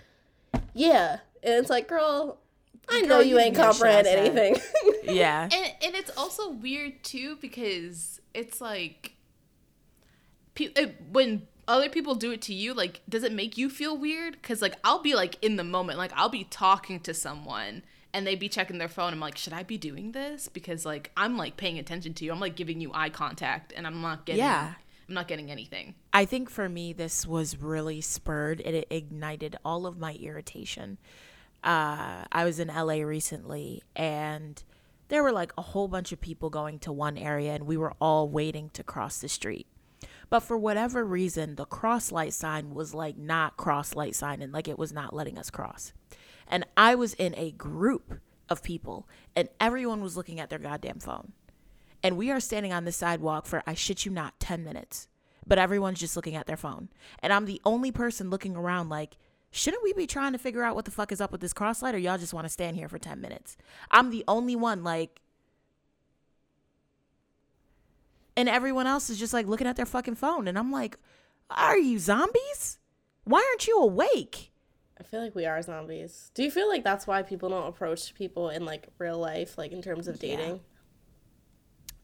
[0.74, 2.38] "Yeah." And it's like, "Girl,
[2.87, 4.57] I know Girl, you you ain't didn't hear shit I comprehend anything."
[5.16, 5.44] yeah.
[5.44, 9.14] and and it's also weird too because it's like
[10.55, 14.33] pe- when other people do it to you like does it make you feel weird
[14.35, 17.83] because like i'll be like in the moment like i'll be talking to someone
[18.14, 21.11] and they'd be checking their phone i'm like should i be doing this because like
[21.16, 24.24] i'm like paying attention to you i'm like giving you eye contact and i'm not
[24.26, 24.74] getting Yeah.
[25.09, 29.85] i'm not getting anything I think for me, this was really spurred it ignited all
[29.85, 30.96] of my irritation.
[31.62, 34.62] Uh, I was in LA recently and
[35.09, 37.92] there were like a whole bunch of people going to one area and we were
[38.00, 39.66] all waiting to cross the street.
[40.29, 44.53] But for whatever reason, the cross light sign was like not cross light sign and
[44.53, 45.93] like it was not letting us cross.
[46.49, 51.01] And I was in a group of people and everyone was looking at their goddamn
[51.01, 51.33] phone.
[52.03, 55.09] And we are standing on the sidewalk for, I shit you not, 10 minutes.
[55.47, 56.89] But everyone's just looking at their phone.
[57.21, 59.17] And I'm the only person looking around like,
[59.51, 61.83] shouldn't we be trying to figure out what the fuck is up with this cross
[61.83, 63.57] light or y'all just want to stand here for 10 minutes?
[63.91, 65.21] I'm the only one like,
[68.37, 70.46] and everyone else is just like looking at their fucking phone.
[70.46, 70.99] And I'm like,
[71.51, 72.79] are you zombies?
[73.25, 74.53] Why aren't you awake?
[74.99, 76.31] I feel like we are zombies.
[76.35, 79.72] Do you feel like that's why people don't approach people in like real life like
[79.72, 80.61] in terms of dating?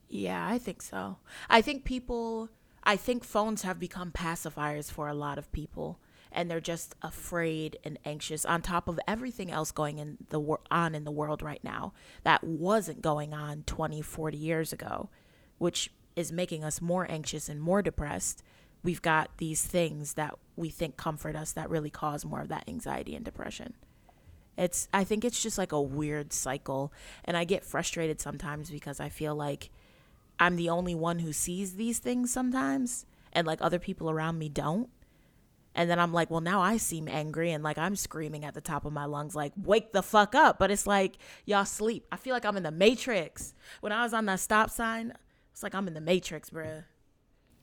[0.08, 1.16] Yeah, I think so.
[1.48, 2.50] I think people,
[2.84, 7.78] I think phones have become pacifiers for a lot of people, and they're just afraid
[7.82, 11.40] and anxious on top of everything else going in the wor- on in the world
[11.42, 15.08] right now that wasn't going on 20, 40 years ago,
[15.56, 18.42] which is making us more anxious and more depressed.
[18.82, 22.68] We've got these things that we think comfort us that really cause more of that
[22.68, 23.74] anxiety and depression.
[24.56, 26.92] It's I think it's just like a weird cycle
[27.24, 29.70] and I get frustrated sometimes because I feel like
[30.38, 34.48] I'm the only one who sees these things sometimes and like other people around me
[34.48, 34.90] don't.
[35.74, 38.60] And then I'm like, well, now I seem angry and like I'm screaming at the
[38.60, 40.58] top of my lungs, like, wake the fuck up.
[40.58, 42.06] But it's like, y'all sleep.
[42.12, 43.54] I feel like I'm in the Matrix.
[43.80, 45.14] When I was on that stop sign,
[45.52, 46.84] it's like I'm in the Matrix, bruh.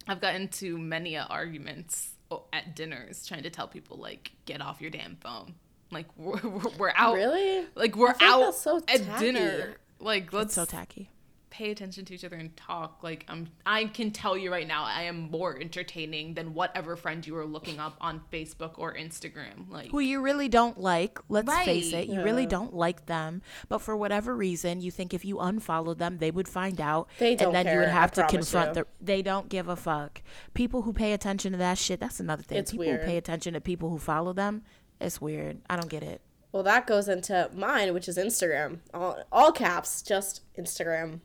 [0.07, 2.13] i've gotten to many arguments
[2.53, 5.55] at dinners trying to tell people like get off your damn phone
[5.91, 7.65] like we're, we're, we're out Really?
[7.75, 11.09] like we're out so at dinner like let's It's so tacky.
[11.49, 14.83] Pay attention to each other and talk like i'm i can tell you right now
[14.83, 19.69] i am more entertaining than whatever friend you are looking up on facebook or instagram
[19.69, 23.41] like Who you really don't like, let's face it, you really don't like them.
[23.67, 27.09] But for whatever reason, you think if you unfollow them, they would find out.
[27.19, 28.85] They don't and then you would have I to confront them.
[29.01, 30.21] They don't give a fuck.
[30.53, 32.57] People who pay attention to that shit, that's another thing.
[32.57, 33.01] It's people weird.
[33.01, 34.63] who pay attention to people who follow them,
[34.99, 35.59] it's weird.
[35.69, 36.21] I don't get it.
[36.51, 38.79] Well, that goes into mine, which is Instagram.
[38.93, 41.19] All, all caps, just Instagram.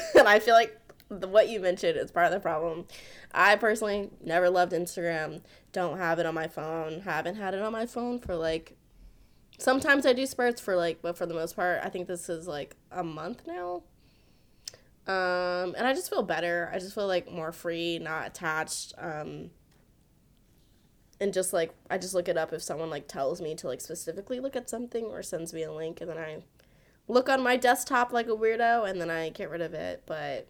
[0.18, 0.78] and I feel like
[1.08, 2.86] the, what you mentioned is part of the problem.
[3.32, 5.42] I personally never loved Instagram.
[5.72, 7.00] Don't have it on my phone.
[7.00, 8.76] Haven't had it on my phone for like.
[9.58, 12.48] Sometimes I do spurts for like, but for the most part, I think this is
[12.48, 13.82] like a month now.
[15.06, 16.70] Um, and I just feel better.
[16.72, 18.94] I just feel like more free, not attached.
[18.98, 19.50] Um,
[21.22, 23.80] and just like I just look it up if someone like tells me to like
[23.80, 26.42] specifically look at something or sends me a link and then I
[27.12, 30.02] look on my desktop like a weirdo and then I get rid of it.
[30.06, 30.48] But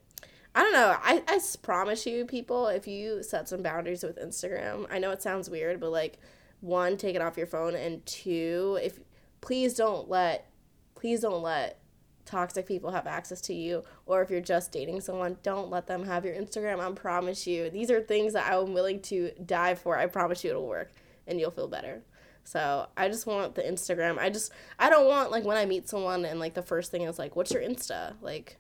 [0.55, 0.97] I don't know.
[1.03, 5.23] I, I promise you, people, if you set some boundaries with Instagram, I know it
[5.23, 6.19] sounds weird, but like
[6.61, 9.01] one, take it off your phone, and two, if
[9.41, 10.49] please don't let
[10.95, 11.81] please don't let
[12.25, 16.05] toxic people have access to you or if you're just dating someone don't let them
[16.05, 19.99] have your instagram i promise you these are things that i'm willing to die for
[19.99, 20.93] i promise you it'll work
[21.27, 22.01] and you'll feel better
[22.45, 25.89] so i just want the instagram i just i don't want like when i meet
[25.89, 28.59] someone and like the first thing is like what's your insta like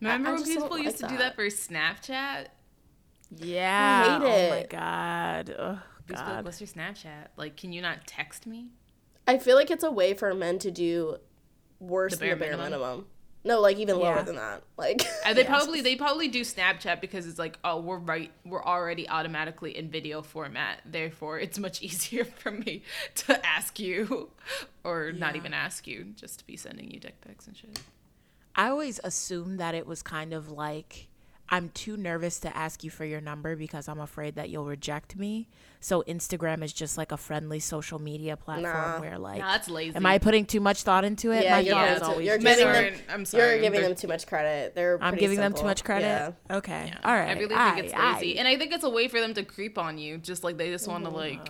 [0.00, 1.18] remember I when just don't people like used to do that.
[1.18, 2.46] that for snapchat
[3.36, 4.18] Yeah.
[4.20, 5.54] I hate Oh my god.
[5.58, 8.68] Oh, Just be like, what's your snapchat like can you not text me
[9.28, 11.16] i feel like it's a way for men to do
[11.78, 12.80] worse The than the bare bare minimum.
[12.80, 13.06] minimum
[13.42, 14.22] No, like even lower Yeah.
[14.22, 14.62] than that.
[14.76, 15.48] Like And uh, they Yeah.
[15.48, 19.88] probably they probably do Snapchat because it's like, oh, we're right, we're already automatically in
[19.90, 20.80] video format.
[20.84, 22.82] Therefore, it's much easier for me
[23.26, 24.30] to ask you,
[24.84, 27.80] or not even ask you, just to be sending you dick pics and shit.
[28.54, 31.06] I always assumed that it was kind of like
[31.52, 35.16] I'm too nervous to ask you for your number because I'm afraid that you'll reject
[35.16, 35.48] me.
[35.80, 39.00] So Instagram is just like a friendly social media platform Nah.
[39.00, 39.96] where like Nah, that's lazy.
[39.96, 41.42] Am I putting too much thought into it?
[41.42, 43.42] Yeah, My you're, thought yeah, is always you're just giving, them, I'm sorry.
[43.44, 44.74] You're giving They're- them too much credit.
[44.76, 46.06] They're I'm pretty giving them too much credit.
[46.06, 46.56] Yeah.
[46.58, 46.84] Okay.
[46.92, 46.98] Yeah.
[47.02, 47.30] All right.
[47.30, 48.12] I really think Aye, it's aye.
[48.14, 50.18] lazy, and I think it's a way for them to creep on you.
[50.18, 51.48] Just like they just want to like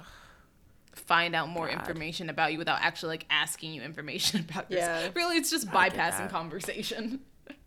[0.94, 5.02] find out more information about you without actually like asking you information about yourself.
[5.04, 5.10] Yeah.
[5.14, 7.20] Really, it's just bypassing conversation.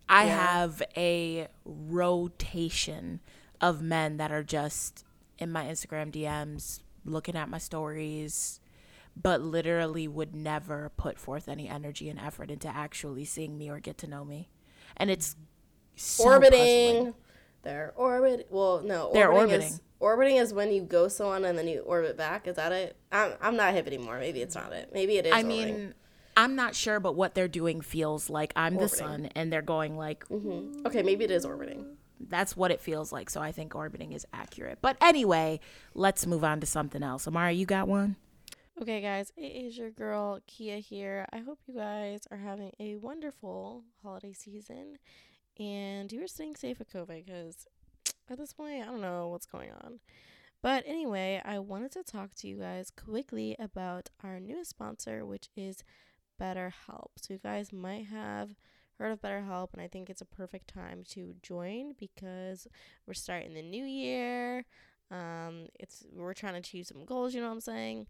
[0.08, 0.46] I Yeah.
[0.46, 3.20] have a rotation
[3.60, 5.04] of men that are just
[5.38, 8.60] in my Instagram DMs, looking at my stories,
[9.16, 13.80] but literally would never put forth any energy and effort into actually seeing me or
[13.80, 14.48] get to know me.
[14.96, 15.36] And it's
[15.96, 16.96] so orbiting.
[16.96, 17.14] puzzling.
[17.62, 18.46] They're orbit.
[18.50, 19.10] Well, no.
[19.12, 19.52] They're orbiting.
[19.54, 19.72] orbiting.
[19.74, 22.46] Is, orbiting is when you go someone and then you orbit back.
[22.46, 22.96] Is that it?
[23.10, 24.18] I'm, I'm not hip anymore.
[24.18, 24.90] Maybe it's not it.
[24.92, 25.32] Maybe it is.
[25.32, 25.66] I orbiting.
[25.76, 25.94] mean,
[26.36, 29.96] I'm not sure, but what they're doing feels like I'm the sun and they're going
[29.96, 30.86] like mm-hmm.
[30.86, 31.96] okay, maybe it is orbiting.
[32.28, 33.30] that's what it feels like.
[33.30, 34.78] So I think orbiting is accurate.
[34.80, 35.60] But anyway,
[35.94, 37.26] let's move on to something else.
[37.28, 38.16] Amara, you got one?
[38.80, 41.26] Okay, guys, it is your girl Kia here.
[41.32, 44.98] I hope you guys are having a wonderful holiday season
[45.58, 47.66] and you are staying safe with COVID because
[48.28, 50.00] at this point, I don't know what's going on.
[50.62, 55.50] But anyway, I wanted to talk to you guys quickly about our newest sponsor, which
[55.54, 55.84] is
[56.40, 57.10] BetterHelp.
[57.16, 58.54] So, you guys might have
[58.98, 62.66] heard of BetterHelp, and I think it's a perfect time to join because
[63.06, 64.64] we're starting the new year.
[65.10, 68.06] Um, it's we're trying to achieve some goals, you know what I'm saying?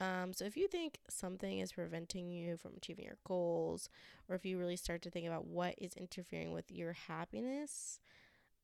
[0.00, 3.88] Um, so if you think something is preventing you from achieving your goals,
[4.28, 8.00] or if you really start to think about what is interfering with your happiness,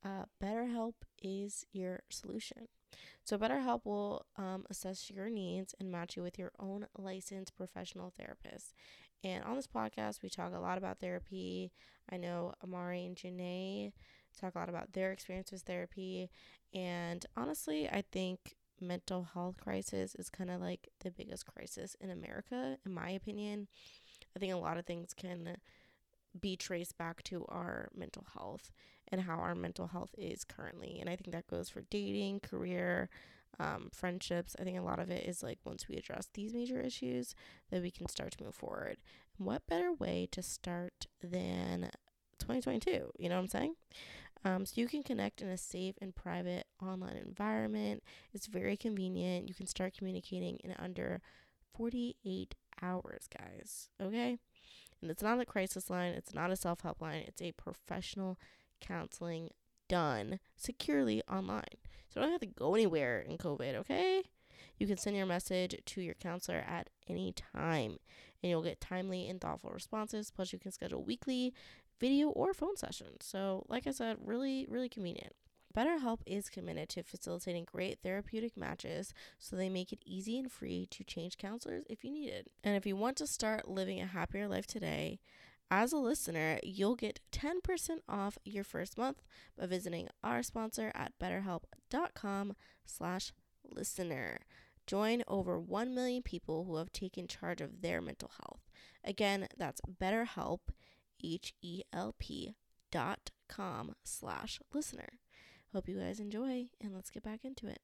[0.05, 2.69] uh, BetterHelp is your solution.
[3.25, 8.13] So BetterHelp will um, assess your needs and match you with your own licensed professional
[8.17, 8.75] therapist.
[9.23, 11.73] And on this podcast, we talk a lot about therapy.
[12.11, 13.93] I know Amari and Janae
[14.41, 16.31] talk a lot about their experience with therapy.
[16.73, 22.11] And honestly, I think mental health crisis is kind of like the biggest crisis in
[22.11, 23.69] America, in my opinion.
[24.35, 25.57] I think a lot of things can
[26.39, 28.73] be traced back to our mental health
[29.11, 30.99] and how our mental health is currently.
[31.01, 33.09] And I think that goes for dating, career,
[33.59, 34.57] um, friendships.
[34.59, 37.35] I think a lot of it is like once we address these major issues,
[37.71, 38.99] that we can start to move forward.
[39.39, 41.91] And what better way to start than
[42.39, 43.11] 2022?
[43.19, 43.75] You know what I'm saying?
[44.45, 48.03] Um, so you can connect in a safe and private online environment.
[48.33, 49.49] It's very convenient.
[49.49, 51.21] You can start communicating in under
[51.77, 53.91] 48 hours, guys.
[54.01, 54.39] Okay?
[55.03, 58.39] And it's not a crisis line, it's not a self help line, it's a professional
[58.81, 59.51] counseling
[59.89, 61.65] done securely online.
[62.09, 64.23] So you don't have to go anywhere in COVID, okay?
[64.79, 67.99] You can send your message to your counselor at any time
[68.43, 70.31] and you'll get timely and thoughtful responses.
[70.31, 71.53] Plus, you can schedule weekly
[72.01, 73.19] video or phone sessions.
[73.21, 75.35] So, like I said, really, really convenient.
[75.77, 80.89] BetterHelp is committed to facilitating great therapeutic matches so they make it easy and free
[80.91, 82.51] to change counselors if you need it.
[82.65, 85.21] And if you want to start living a happier life today,
[85.71, 89.23] as a listener, you'll get 10% off your first month
[89.59, 92.55] by visiting our sponsor at betterhelp.com
[92.85, 93.33] slash
[93.65, 94.41] listener.
[94.87, 98.69] Join over 1 million people who have taken charge of their mental health.
[99.05, 100.61] Again, that's betterhelp,
[101.23, 102.55] H-E-L-P
[102.91, 105.20] dot com slash listener.
[105.73, 107.79] Hope you guys enjoy, and let's get back into it.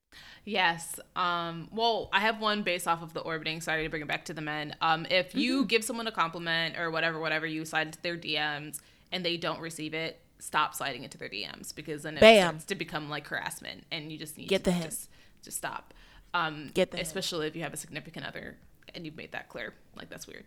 [0.45, 0.99] Yes.
[1.15, 3.61] Um, well, I have one based off of the orbiting.
[3.61, 4.75] Sorry to bring it back to the men.
[4.81, 8.81] Um, if you give someone a compliment or whatever, whatever, you slide into their DMs
[9.13, 12.49] and they don't receive it, stop sliding into their DMs because then it Bam.
[12.55, 14.91] starts to become like harassment, and you just need to Get to the hint.
[14.91, 15.09] just
[15.43, 15.95] just stop.
[16.35, 17.07] Um, Get the hint.
[17.07, 18.57] especially if you have a significant other
[18.95, 19.75] and you've made that clear.
[19.95, 20.45] Like that's weird.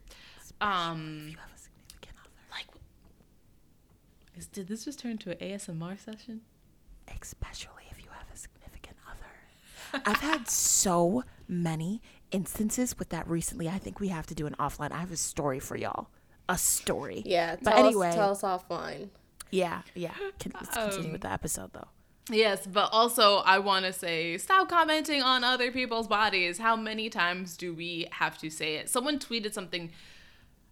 [0.59, 2.31] Um, have a significant other.
[2.51, 2.65] like,
[4.35, 6.41] is, did this just turn into an ASMR session?
[7.21, 10.01] Especially if you have a significant other.
[10.05, 13.67] I've had so many instances with that recently.
[13.69, 14.91] I think we have to do an offline.
[14.91, 16.07] I have a story for y'all.
[16.47, 17.21] A story.
[17.25, 19.09] Yeah, But tell anyway, us, tell us offline.
[19.51, 20.13] yeah, yeah.
[20.39, 21.87] Can, let's continue Um, with the episode though.
[22.31, 26.59] Yes, but also I want to say stop commenting on other people's bodies.
[26.59, 28.89] How many times do we have to say it?
[28.89, 29.91] Someone tweeted something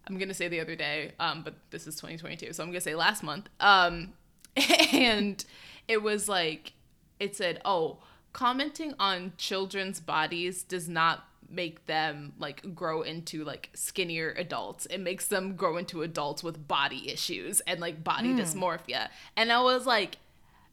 [0.06, 2.74] I'm going to say the other day, um but this is 2022, so I'm going
[2.78, 3.48] to say last month.
[3.60, 4.12] Um
[4.92, 5.44] and
[5.88, 6.74] it was like
[7.18, 7.98] it said, "Oh,
[8.32, 14.86] commenting on children's bodies does not make them like grow into like skinnier adults.
[14.86, 18.38] It makes them grow into adults with body issues and like body hmm.
[18.38, 19.08] dysmorphia.
[19.36, 20.18] And I was like,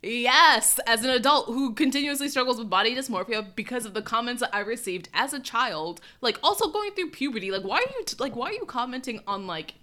[0.01, 4.53] yes, as an adult who continuously struggles with body dysmorphia because of the comments that
[4.53, 7.51] I received as a child, like also going through puberty.
[7.51, 9.75] Like, why are you t- like why are you commenting on like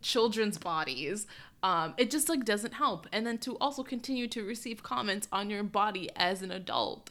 [0.00, 1.26] children's bodies?
[1.64, 3.06] Um, it just like doesn't help.
[3.10, 7.08] And then to also continue to receive comments on your body as an adult,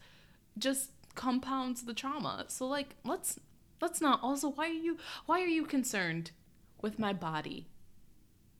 [0.60, 2.46] just compounds the trauma.
[2.50, 3.40] So like let's
[3.82, 6.32] let's not also why are you why are you concerned
[6.84, 7.68] with my body?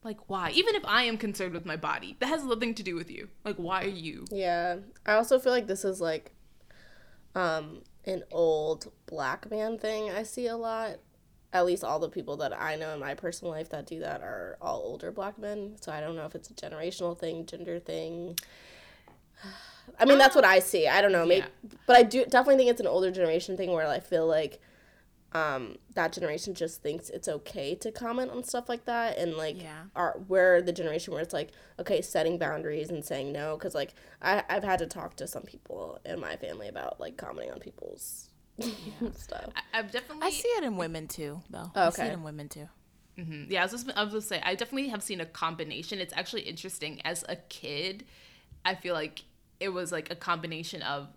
[0.02, 0.50] Like why?
[0.50, 3.28] Even if I am concerned with my body, that has nothing to do with you.
[3.44, 4.24] Like why are you?
[4.32, 4.78] Yeah.
[5.06, 6.32] I also feel like this is like
[7.36, 10.98] um an old black man thing I see a lot.
[11.54, 14.20] At least all the people that I know in my personal life that do that
[14.22, 15.76] are all older black men.
[15.80, 18.36] So I don't know if it's a generational thing, gender thing.
[20.00, 20.88] I mean, that's what I see.
[20.88, 21.24] I don't know.
[21.24, 21.46] Maybe,
[21.86, 24.60] but I do definitely think it's an older generation thing where I feel like
[25.32, 29.60] um, that generation just thinks it's okay to comment on stuff like that, and like
[29.60, 29.82] Yeah.
[29.94, 33.56] are we're the generation where it's like okay, setting boundaries and saying no.
[33.56, 37.16] Because like I I've had to talk to some people in my family about like
[37.16, 38.30] commenting on people's
[39.16, 39.50] stuff.
[39.56, 41.70] I, I've definitely I see it in women too, though.
[41.74, 42.10] I see Okay.
[42.10, 42.68] it in women too.
[43.18, 43.50] Mm-hmm.
[43.52, 45.98] Yeah, I was just I was gonna say I definitely have seen a combination.
[46.00, 47.00] It's actually interesting.
[47.04, 48.04] As a kid,
[48.64, 49.22] I feel like
[49.60, 51.08] it was like a combination of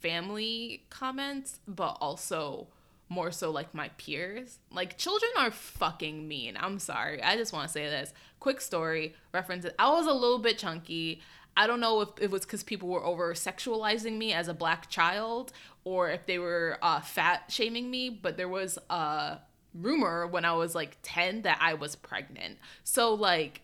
[0.00, 2.68] family comments, but also
[3.08, 4.58] more so like my peers.
[4.70, 6.56] Like children are fucking mean.
[6.58, 7.22] I'm sorry.
[7.22, 8.12] I just want to say this.
[8.40, 9.64] Quick story reference.
[9.78, 11.20] I was a little bit chunky.
[11.56, 14.90] I don't know if it was because people were over sexualizing me as a black
[14.90, 15.52] child
[15.86, 19.38] or if they were uh, fat shaming me, but there was a
[19.72, 22.58] rumor when I was like 10 that I was pregnant.
[22.82, 23.60] So, like,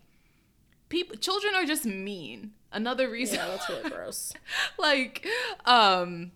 [0.89, 2.53] people, children are just mean.
[2.71, 4.33] Another reason Yeah, that's really gross.
[4.79, 5.27] like
[5.65, 6.31] um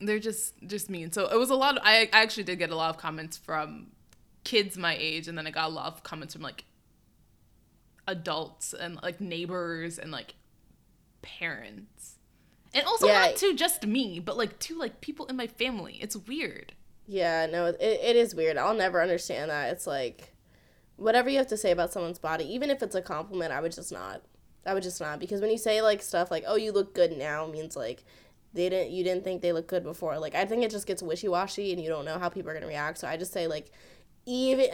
[0.00, 2.70] they're just just mean so it was a lot of, I, I actually did get
[2.70, 3.92] a lot of comments from
[4.42, 6.64] kids my age and then i got a lot of comments from like
[8.08, 10.34] adults and like neighbors and like
[11.22, 11.91] parents
[12.74, 13.26] and also Yeah.
[13.26, 16.72] not to just me but like to like people in my family it's weird
[17.06, 18.56] Yeah, no, it, it is weird.
[18.56, 19.70] I'll never understand that.
[19.72, 20.32] It's like
[20.96, 23.72] whatever you have to say about someone's body, even if it's a compliment, I would
[23.72, 24.22] just not.
[24.64, 27.12] I would just not because when you say like stuff like "oh, you look good
[27.18, 28.04] now" means like
[28.54, 30.16] they didn't you didn't think they looked good before.
[30.20, 32.54] Like I think it just gets wishy washy and you don't know how people are
[32.54, 32.98] gonna react.
[32.98, 33.72] So I just say like
[34.24, 34.66] even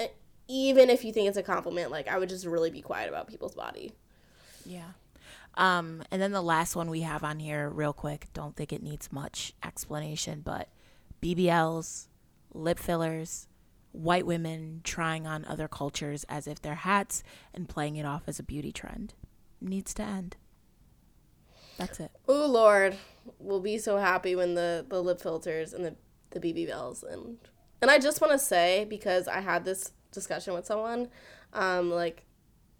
[0.48, 3.26] even if you think it's a compliment, like I would just really be quiet about
[3.28, 3.92] people's body.
[4.66, 4.90] Yeah.
[5.58, 8.82] Um, and then the last one we have on here, real quick, don't think it
[8.82, 10.68] needs much explanation, but
[11.20, 12.06] BBLs,
[12.54, 13.48] lip fillers,
[13.90, 18.38] white women trying on other cultures as if they're hats and playing it off as
[18.38, 19.14] a beauty trend
[19.60, 20.36] needs to end.
[21.76, 22.12] That's it.
[22.28, 22.96] Oh Lord,
[23.40, 25.96] we'll be so happy when the the lip filters and the
[26.30, 27.38] the BB bells and
[27.80, 31.08] and I just want to say because I had this discussion with someone,
[31.52, 32.24] um, like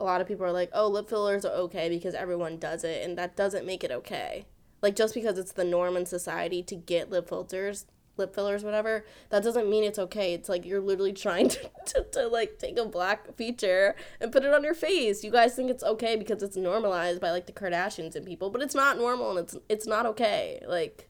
[0.01, 3.05] a lot of people are like, oh, lip fillers are okay because everyone does it,
[3.05, 4.47] and that doesn't make it okay.
[4.81, 9.05] Like just because it's the norm in society to get lip filters, lip fillers, whatever,
[9.31, 10.35] that doesn't mean it's okay.
[10.35, 14.45] It's like you're literally trying to, to, to like take a black feature and put
[14.45, 15.25] it on your face.
[15.25, 18.63] You guys think it's okay because it's normalized by like the Kardashians and people, but
[18.63, 20.63] it's not normal and it's it's not okay.
[20.67, 21.09] Like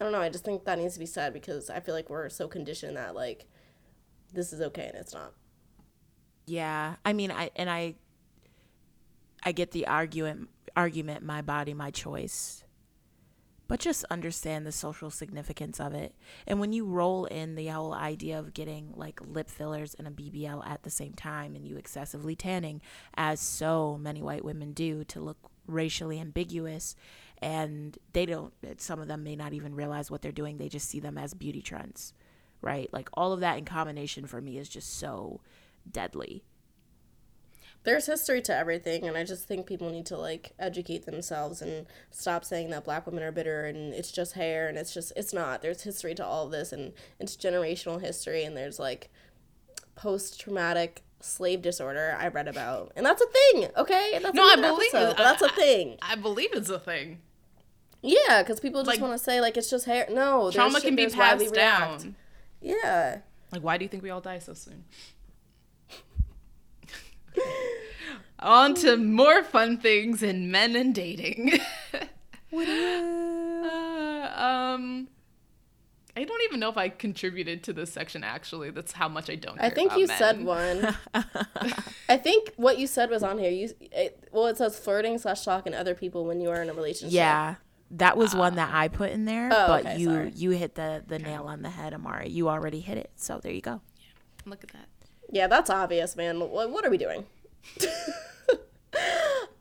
[0.00, 2.10] I don't know, I just think that needs to be said because I feel like
[2.10, 3.46] we're so conditioned that like
[4.32, 5.32] this is okay and it's not.
[6.46, 7.96] Yeah, I mean, I and I,
[9.46, 10.50] I get the argument.
[10.76, 12.64] Argument, my body, my choice.
[13.68, 16.14] But just understand the social significance of it.
[16.46, 20.10] And when you roll in the whole idea of getting like lip fillers and a
[20.10, 22.82] BBL at the same time, and you excessively tanning,
[23.14, 26.94] as so many white women do, to look racially ambiguous,
[27.38, 28.52] and they don't.
[28.78, 30.58] Some of them may not even realize what they're doing.
[30.58, 32.12] They just see them as beauty trends,
[32.60, 32.92] right?
[32.92, 35.40] Like all of that in combination for me is just so
[35.90, 36.44] deadly.
[37.86, 41.86] There's history to everything and I just think people need to like educate themselves and
[42.10, 45.32] stop saying that black women are bitter and it's just hair and it's just it's
[45.32, 45.62] not.
[45.62, 49.08] There's history to all of this and it's generational history and there's like
[49.94, 52.92] post traumatic slave disorder I read about.
[52.96, 54.18] And that's a thing, okay?
[54.20, 55.16] That's No, I believe episode, it.
[55.16, 55.96] that's I- a thing.
[56.02, 57.20] i believe it's a thing
[58.02, 60.06] Yeah, because people just Like- want to say like it's just hair.
[60.10, 62.16] No, trauma can be there's why we passed down
[62.60, 63.20] Yeah.
[63.52, 64.84] like why do you think we all die so soon
[68.40, 71.58] On to more fun things in men and dating.
[72.52, 75.08] Uh, um,
[76.16, 78.24] I don't even know if I contributed to this section.
[78.24, 79.60] Actually, that's how much I don't.
[79.60, 80.18] I think about you men.
[80.18, 80.96] said one.
[82.08, 83.50] I think what you said was on here.
[83.50, 86.70] You it, well, it says flirting slash talking to other people when you are in
[86.70, 87.14] a relationship.
[87.14, 87.56] Yeah.
[87.90, 90.32] That was one that I put in there, Oh, but okay, you sorry.
[90.34, 92.28] you hit the the nail on the head, Amari.
[92.30, 93.10] You already hit it.
[93.16, 93.80] So there you go.
[93.98, 94.06] Yeah,
[94.50, 94.88] Look at that.
[95.30, 96.40] Yeah, that's obvious, man.
[96.40, 97.26] What, what are we doing?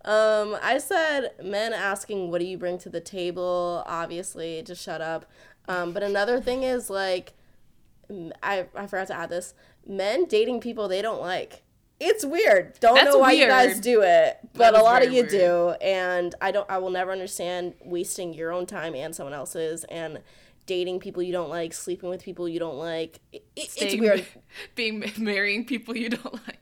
[0.05, 5.01] Um, I said men asking, "What do you bring to the table?" Obviously, just shut
[5.01, 5.25] up.
[5.67, 7.33] Um, but another thing is like,
[8.43, 9.53] I I forgot to add this:
[9.87, 11.63] men dating people they don't like.
[11.99, 12.77] It's weird.
[12.81, 15.29] Don't That's know why you guys do it, but a lot of you weird.
[15.29, 16.69] do, and I don't.
[16.69, 20.19] I will never understand wasting your own time and someone else's, and
[20.65, 23.21] dating people you don't like, sleeping with people you don't like.
[23.31, 24.25] It, it- it's weird.
[24.75, 26.59] Being marrying people you don't like.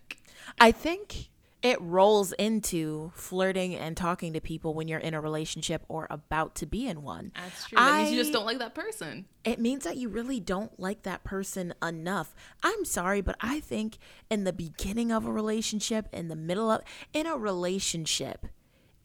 [0.60, 1.30] I think
[1.64, 6.56] it rolls into flirting and talking to people when you're in a relationship or about
[6.56, 7.32] to be in one.
[7.36, 7.78] That's true.
[7.78, 9.26] That means you just don't like that person.
[9.46, 12.36] It means that you really don't like that person enough.
[12.64, 13.98] I'm sorry, but I think
[14.30, 16.82] in the beginning of a relationship, in the middle of
[17.14, 18.48] in a relationship,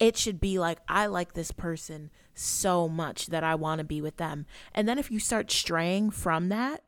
[0.01, 4.01] it should be like I like this person so much that I want to be
[4.01, 4.47] with them.
[4.75, 6.83] And then if you start straying from that,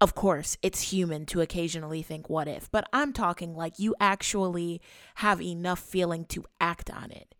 [0.00, 4.80] of course, it's human to occasionally think what if, but I'm talking like you actually
[5.16, 7.34] have enough feeling to act on it.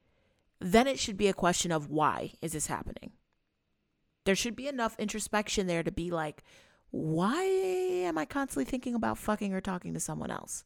[0.59, 3.13] Then it should be a question of why is this happening?
[4.25, 6.43] There should be enough introspection there to be like,
[6.91, 10.65] why am I constantly thinking about fucking or talking to someone else?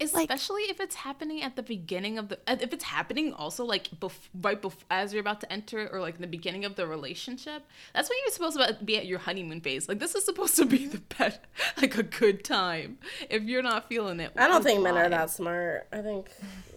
[0.00, 3.88] Especially if it's happening at the beginning of the, uh, if it's happening also like
[4.00, 6.86] bef- right before as you're about to enter or like in the beginning of the
[6.86, 7.64] relationship.
[7.94, 9.88] That's when you're supposed to be at your honeymoon phase.
[9.88, 11.40] Like this is supposed to be the best,
[11.80, 12.98] like a good time.
[13.30, 15.86] If you're not feeling it, I don't think men are that smart.
[15.92, 16.28] I think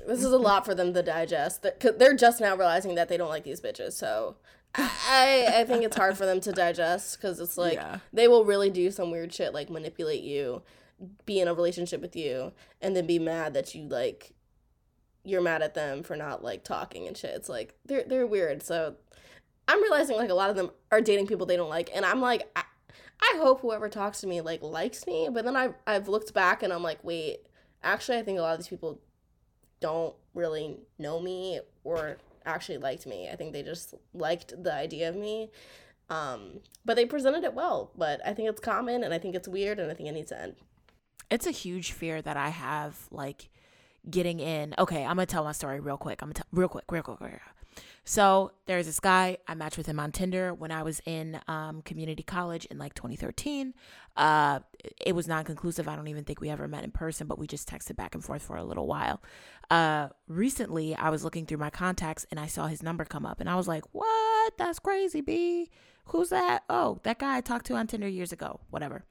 [0.07, 1.63] this is a lot for them to digest.
[1.63, 3.93] They're, 'cause they're just now realizing that they don't like these bitches.
[3.93, 4.35] So
[4.75, 7.97] I, I think it's hard for them to digest because it's like Yeah.
[8.13, 10.61] they will really do some weird shit like manipulate you,
[11.25, 14.33] be in a relationship with you, and then be mad that you like
[15.23, 17.31] you're mad at them for not like talking and shit.
[17.31, 18.63] It's like they're they're weird.
[18.63, 18.95] So
[19.67, 22.21] I'm realizing like a lot of them are dating people they don't like, and I'm
[22.21, 22.49] like.
[22.55, 22.63] I,
[23.19, 26.61] I hope whoever talks to me like likes me, but then I've I've looked back
[26.61, 27.39] and I'm like, wait,
[27.81, 29.01] actually I think a lot of these people
[29.79, 33.29] don't really know me or actually liked me.
[33.29, 35.49] I think they just liked the idea of me.
[36.09, 37.91] Um, but they presented it well.
[37.97, 40.29] But I think it's common and I think it's weird and I think it needs
[40.29, 40.55] to end.
[41.29, 43.49] It's a huge fear that I have, like
[44.09, 44.73] getting in.
[44.77, 46.21] Okay, I'm gonna tell my story real quick.
[46.21, 47.41] I'm gonna tell real quick, real quick, real quick.
[48.09, 51.81] So there's this guy I matched with him on Tinder when I was in um,
[51.81, 53.73] community college in like 2013.
[54.15, 54.61] Uh,
[55.05, 55.89] it was non-conclusive.
[55.89, 58.23] I don't even think we ever met in person, but we just texted back and
[58.23, 59.21] forth for a little while.
[59.69, 63.41] Uh, recently, I was looking through my contacts and I saw his number come up,
[63.41, 64.53] and I was like, "What?
[64.57, 65.69] That's crazy, B.
[66.05, 66.63] Who's that?
[66.69, 68.61] Oh, that guy I talked to on Tinder years ago.
[68.69, 69.03] Whatever."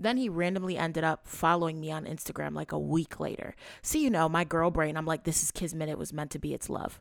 [0.00, 3.54] Then he randomly ended up following me on Instagram like a week later.
[3.82, 5.90] So, you know, my girl brain, I'm like, this is Kismet.
[5.90, 6.54] It was meant to be.
[6.54, 7.00] It's love.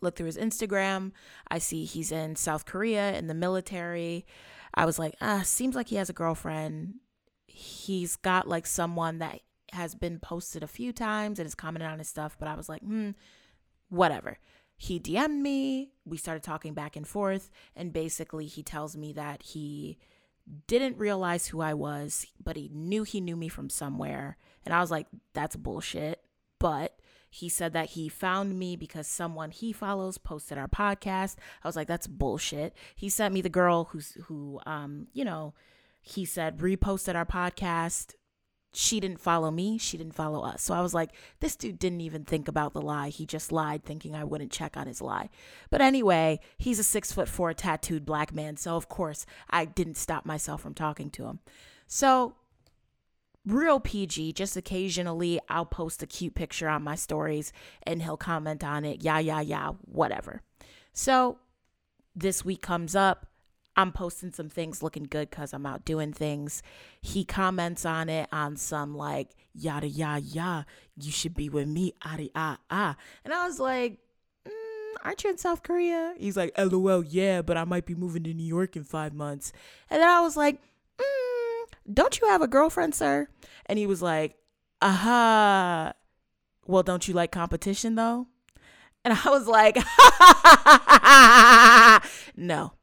[0.00, 1.12] Look through his Instagram.
[1.48, 4.26] I see he's in South Korea in the military.
[4.74, 6.94] I was like, ah, seems like he has a girlfriend.
[7.46, 9.40] He's got like someone that
[9.72, 12.68] has been posted a few times and is commenting on his stuff, but I was
[12.68, 13.10] like, hmm,
[13.90, 14.38] whatever.
[14.76, 15.92] He DM'd me.
[16.04, 17.50] We started talking back and forth.
[17.76, 19.98] And basically, he tells me that he
[20.66, 24.36] didn't realize who I was, but he knew he knew me from somewhere.
[24.64, 26.20] And I was like, that's bullshit.
[26.58, 26.98] But
[27.30, 31.36] he said that he found me because someone he follows posted our podcast.
[31.64, 32.74] I was like, that's bullshit.
[32.94, 35.54] He sent me the girl who's who um, you know,
[36.02, 38.14] he said reposted our podcast.
[38.74, 40.62] She didn't follow me, she didn't follow us.
[40.62, 41.10] So I was like,
[41.40, 43.10] this dude didn't even think about the lie.
[43.10, 45.28] He just lied thinking I wouldn't check on his lie.
[45.70, 48.56] But anyway, he's a six foot four tattooed black man.
[48.56, 51.40] So of course I didn't stop myself from talking to him.
[51.86, 52.34] So
[53.46, 54.32] real PG.
[54.32, 57.52] Just occasionally, I'll post a cute picture on my stories
[57.82, 59.02] and he'll comment on it.
[59.02, 60.42] Yeah, yeah, yeah, whatever.
[60.92, 61.38] So
[62.14, 63.26] this week comes up.
[63.76, 66.62] I'm posting some things looking good because I'm out doing things.
[67.00, 70.66] He comments on it on some like, yada, yada, yada.
[70.96, 72.96] You should be with me, ah, ah, ah.
[73.24, 73.98] And I was like,
[74.46, 76.14] mm, aren't you in South Korea?
[76.18, 79.52] He's like, lol, yeah, but I might be moving to New York in five months.
[79.88, 80.60] And then I was like,
[80.98, 83.28] mm, don't you have a girlfriend, sir?
[83.66, 84.36] And he was like,
[84.82, 85.94] aha.
[86.66, 88.26] Well, don't you like competition though?
[89.04, 89.76] And I was like,
[92.36, 92.74] no.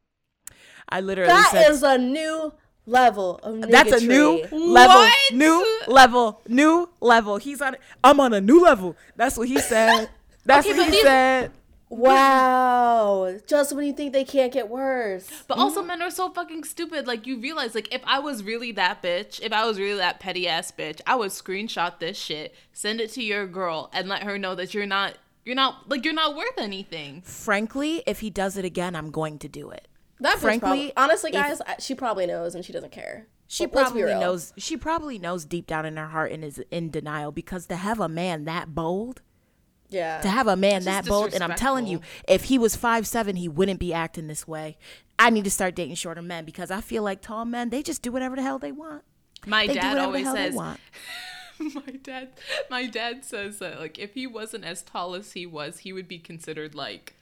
[0.89, 2.53] I literally That said, is a new
[2.85, 5.33] level of that's a new level, What?
[5.33, 7.37] new level, new level.
[7.37, 7.75] He's on.
[8.03, 8.95] I'm on a new level.
[9.15, 10.09] That's what he said.
[10.45, 11.51] That's Okay, what he these- said.
[11.91, 13.35] Wow.
[13.47, 15.27] Just when you think they can't get worse.
[15.47, 17.07] But also, men are so fucking stupid.
[17.07, 20.19] Like, you realize, like, if I was really that bitch, if I was really that
[20.19, 24.23] petty ass bitch, I would screenshot this shit, send it to your girl, and let
[24.23, 27.21] her know that you're not You're not like you're not worth anything.
[27.21, 29.87] Frankly, if he does it again, I'm going to do it.
[30.20, 33.28] That bitch Frankly, probably, honestly, guys, I- she probably knows and she doesn't care.
[33.47, 34.53] She Let- probably knows.
[34.57, 37.99] She probably knows deep down in her heart and is in denial because to have
[37.99, 39.22] a man that bold,
[39.89, 40.22] Yeah.
[40.22, 43.38] to have a man that bold, and I'm telling you, if he was five seven,
[43.38, 44.78] he wouldn't be acting this way.
[45.17, 48.01] I need to start dating shorter men because I feel like tall men they just
[48.01, 49.03] do whatever the hell they want.
[49.47, 50.80] My They do dad the always hell they says want.
[51.59, 52.30] my dad
[52.70, 56.07] my dad says that like if he wasn't as tall as he was, he would
[56.07, 57.15] be considered like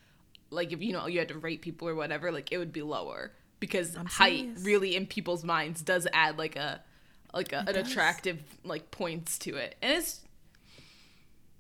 [0.50, 2.82] like if you know you had to rate people or whatever, like it would be
[2.82, 6.82] lower because height really in people's minds does add like a
[7.34, 7.90] like a, an does.
[7.90, 9.76] attractive like points to it.
[9.82, 10.22] And it's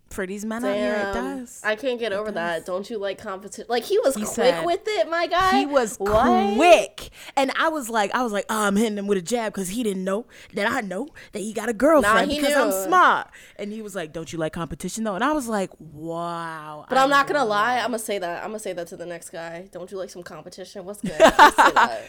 [0.09, 1.61] For these men out here, it does.
[1.65, 2.65] I can't get over that.
[2.65, 3.65] Don't you like competition?
[3.67, 5.59] Like he was He quick said- with it, my guy.
[5.59, 6.55] He was What?
[6.55, 9.53] quick, and I was like, I was like, oh, I'm hitting him with a jab
[9.53, 12.71] because he didn't know that I know that he got a girlfriend he because I'm
[12.87, 13.27] smart.
[13.57, 15.15] And he was like, don't you like competition though?
[15.15, 16.85] And I was like, wow.
[16.87, 17.77] But I'm not gonna lie.
[17.79, 18.43] I'm gonna say that.
[18.43, 19.67] I'm gonna say that to the next guy.
[19.71, 20.85] Don't you like some competition?
[20.85, 21.11] What's good?
[21.19, 22.01] Just say that.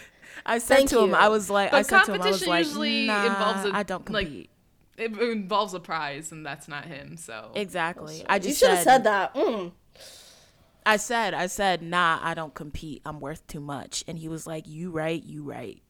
[0.47, 1.15] I said Thank to him.
[1.15, 3.65] I was like, I But said to him, I was competition like, usually nah, involves
[3.65, 4.51] a- I don't like, compete.
[4.99, 8.25] It involves a prize and that's not him, so exactly.
[8.29, 9.35] I just You just should have said, said that.
[9.35, 9.73] Mm.
[10.87, 13.03] I said, I said, nah, I don't compete.
[13.05, 14.05] I'm worth too much.
[14.09, 15.83] And he was like, you right, you right.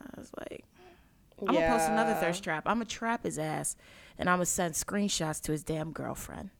[0.00, 0.64] I was like,
[1.40, 2.20] I'm gonna post another Yeah.
[2.20, 2.64] thirst trap.
[2.66, 3.76] I'm gonna trap his ass,
[4.18, 6.50] and I'm gonna send screenshots to his damn girlfriend.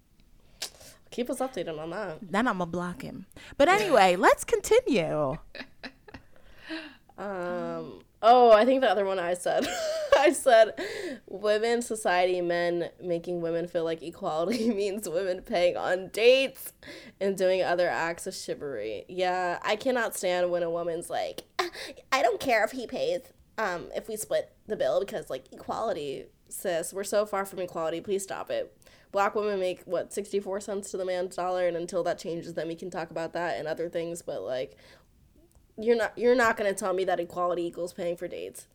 [1.11, 2.19] Keep us updated on that.
[2.21, 3.27] Then I'm gonna block him.
[3.57, 5.37] But anyway, let's continue.
[7.17, 8.03] Um.
[8.21, 9.67] Oh, I think the other one I said.
[10.19, 10.75] I said,
[11.29, 16.73] women, society, men making women feel like equality means women paying on dates
[17.21, 19.05] and doing other acts of chivalry.
[19.09, 21.43] Yeah, I cannot stand when a woman's like,
[22.13, 23.21] I don't care if he pays.
[23.57, 28.01] Um, if we split the bill because like equality, sis, we're so far from equality.
[28.01, 28.73] Please stop it.
[29.11, 32.55] Black women make what sixty four cents to the man's dollar, and until that changes,
[32.55, 34.23] then we can talk about that and other things.
[34.23, 34.77] But like,
[35.79, 38.67] you're not you're not gonna tell me that equality equals paying for dates.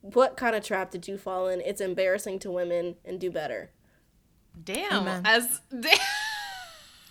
[0.00, 1.60] What kind of trap did you fall in?
[1.60, 3.70] It's embarrassing to women and do better.
[4.64, 5.22] damn Amen.
[5.24, 5.60] as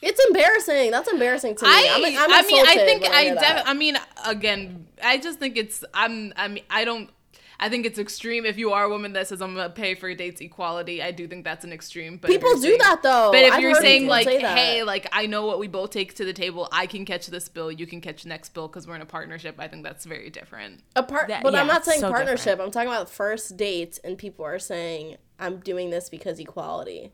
[0.02, 0.92] It's embarrassing.
[0.92, 1.72] That's embarrassing to me.
[1.72, 5.40] I, I'm, I'm I mean, I think when I, def- I mean, again, I just
[5.40, 5.84] think it's.
[5.94, 6.34] I'm.
[6.36, 7.10] I mean, I don't.
[7.60, 8.46] I think it's extreme.
[8.46, 11.28] If you are a woman that says I'm gonna pay for dates equality, I do
[11.28, 12.18] think that's an extreme.
[12.18, 13.32] But People do saying- that though.
[13.32, 16.14] But if I've you're saying like, say hey, like I know what we both take
[16.16, 18.88] to the table, I can catch this bill, you can catch the next bill because
[18.88, 19.56] we're in a partnership.
[19.60, 20.82] I think that's very different.
[20.96, 22.60] a part, That- but I'm not saying so partnership.
[22.60, 27.12] I'm talking about first dates, and people are saying I'm doing this because equality.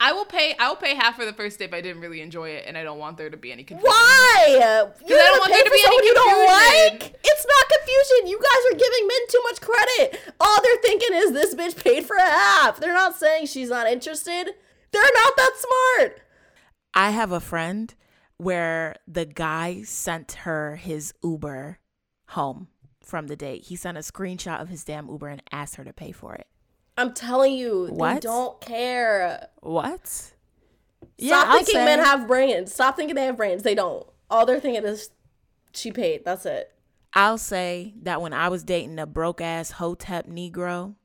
[0.00, 0.54] I will pay.
[0.58, 2.76] I will pay half for the first date if I didn't really enjoy it, and
[2.76, 3.90] I don't want there to be any confusion.
[3.90, 4.44] Why?
[4.48, 7.10] You I don't don't want pay there to for be any someone you don't confusion.
[7.10, 7.20] like.
[7.24, 8.26] It's not confusion.
[8.30, 10.34] You guys are giving men too much credit.
[10.40, 12.80] All they're thinking is this bitch paid for half.
[12.80, 14.50] They're not saying she's not interested.
[14.92, 16.20] They're not that smart.
[16.94, 17.92] I have a friend
[18.36, 21.78] where the guy sent her his Uber
[22.28, 22.68] home
[23.02, 23.64] from the date.
[23.64, 26.46] He sent a screenshot of his damn Uber and asked her to pay for it.
[26.96, 29.48] I'm telling you, they don't care.
[29.60, 30.06] What?
[30.06, 32.72] Stop I'll thinking say- men have brains.
[32.72, 33.62] Stop thinking they have brains.
[33.62, 34.06] They don't.
[34.30, 35.10] All they're thinking is
[35.72, 36.24] she paid.
[36.24, 36.72] That's it.
[37.12, 40.96] I'll say that when I was dating a broke ass Hotep Negro,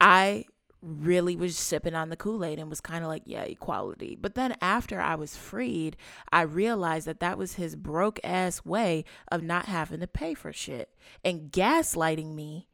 [0.00, 0.46] I
[0.80, 4.18] really was sipping on the Kool Aid and was kind of like, yeah, equality.
[4.20, 5.96] But then after I was freed,
[6.32, 10.52] I realized that that was his broke ass way of not having to pay for
[10.52, 10.90] shit
[11.24, 12.66] and gaslighting me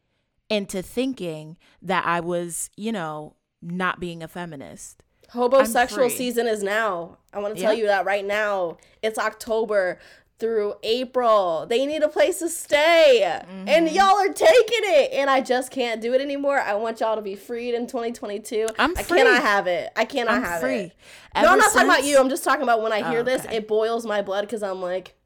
[0.48, 5.02] into thinking that I was, you know, not being a feminist.
[5.30, 7.18] Homosexual season is now.
[7.32, 8.78] I want to tell you that right now.
[9.02, 9.98] It's October
[10.38, 11.66] through April.
[11.68, 13.22] They need a place to stay.
[13.24, 13.68] Mm-hmm.
[13.68, 15.12] And y'all are taking it.
[15.12, 16.58] And I just can't do it anymore.
[16.60, 18.68] I want y'all to be freed in 2022.
[18.78, 19.90] I'm I cannot have it.
[19.96, 20.74] I cannot I'm have free.
[20.76, 20.92] it.
[21.34, 22.18] Ever no, I'm not talking about you.
[22.18, 24.80] I'm just talking about when I hear Oh, this, it boils my blood because I'm
[24.80, 25.17] like,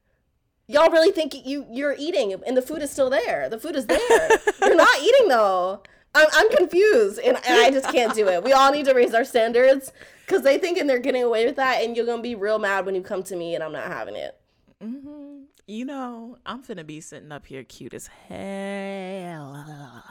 [0.73, 3.49] y'all really think you you're eating and the food is still there.
[3.49, 4.29] The food is there.
[4.61, 5.83] you're not eating though.
[6.15, 8.43] I'm, I'm confused and, and I just can't do it.
[8.43, 9.91] We all need to raise our standards
[10.25, 12.95] because they thinking they're getting away with that and you're gonna be real mad when
[12.95, 14.39] you come to me and I'm not having it.
[14.83, 15.43] Mm-hmm.
[15.65, 20.03] You know, I'm finna be sitting up here cute as hell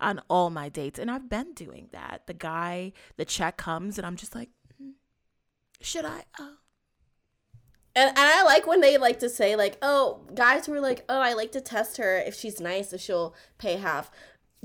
[0.00, 0.98] on all my dates.
[0.98, 2.22] And I've been doing that.
[2.26, 4.90] The guy, the check comes, and I'm just like, "Hmm,
[5.80, 6.24] should I?
[6.38, 6.58] Oh.
[7.96, 11.20] And, and I like when they like to say like, oh, guys were like, oh,
[11.20, 14.10] I like to test her if she's nice, if she'll pay half.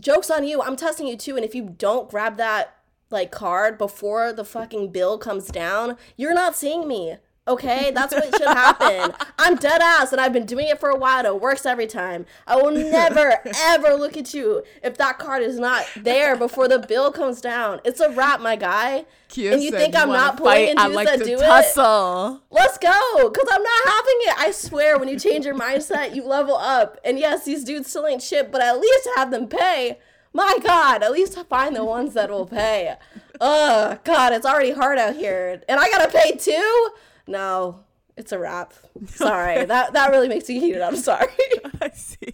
[0.02, 0.62] Jokes on you.
[0.62, 1.36] I'm testing you too.
[1.36, 2.76] And if you don't grab that
[3.12, 7.18] like card before the fucking bill comes down, you're not seeing me.
[7.50, 9.16] Okay, that's what should happen.
[9.40, 11.26] I'm dead ass, and I've been doing it for a while.
[11.26, 12.28] It works every time.
[12.46, 16.78] I will never, ever look at you if that card is not there before the
[16.78, 17.82] bill comes down.
[17.84, 19.06] It's a wrap, my guy.
[19.30, 20.80] Kia and you think "You I'm not pulling fight?
[20.80, 21.40] I juice like that to do it?
[22.52, 24.40] Let's go, cause I'm not having it.
[24.40, 27.00] I swear, when you change your mindset, you level up.
[27.04, 29.98] And yes, these dudes still ain't shit, but at least have them pay.
[30.34, 32.96] My God, at least find the ones that will pay.
[33.42, 36.90] Oh God, it's already hard out here, and I gotta pay too.
[37.30, 37.82] No,
[38.18, 38.74] it's a wrap.
[39.08, 40.82] Sorry, that that really makes me heated.
[40.82, 41.32] I'm sorry.
[41.82, 42.34] I see.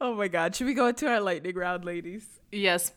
[0.00, 0.54] Oh my God.
[0.54, 2.26] Should we go into our lightning round, ladies?
[2.50, 2.92] Yes,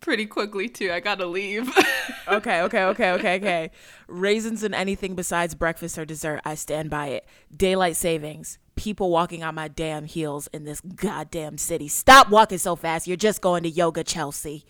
[0.00, 0.90] pretty quickly too.
[0.92, 1.72] I gotta leave.
[2.28, 3.70] Okay, okay, okay, okay, okay.
[4.08, 6.40] Raisins and anything besides breakfast or dessert.
[6.44, 7.24] I stand by it.
[7.56, 8.58] Daylight savings.
[8.74, 11.86] People walking on my damn heels in this goddamn city.
[11.86, 13.06] Stop walking so fast.
[13.06, 14.64] You're just going to yoga, Chelsea.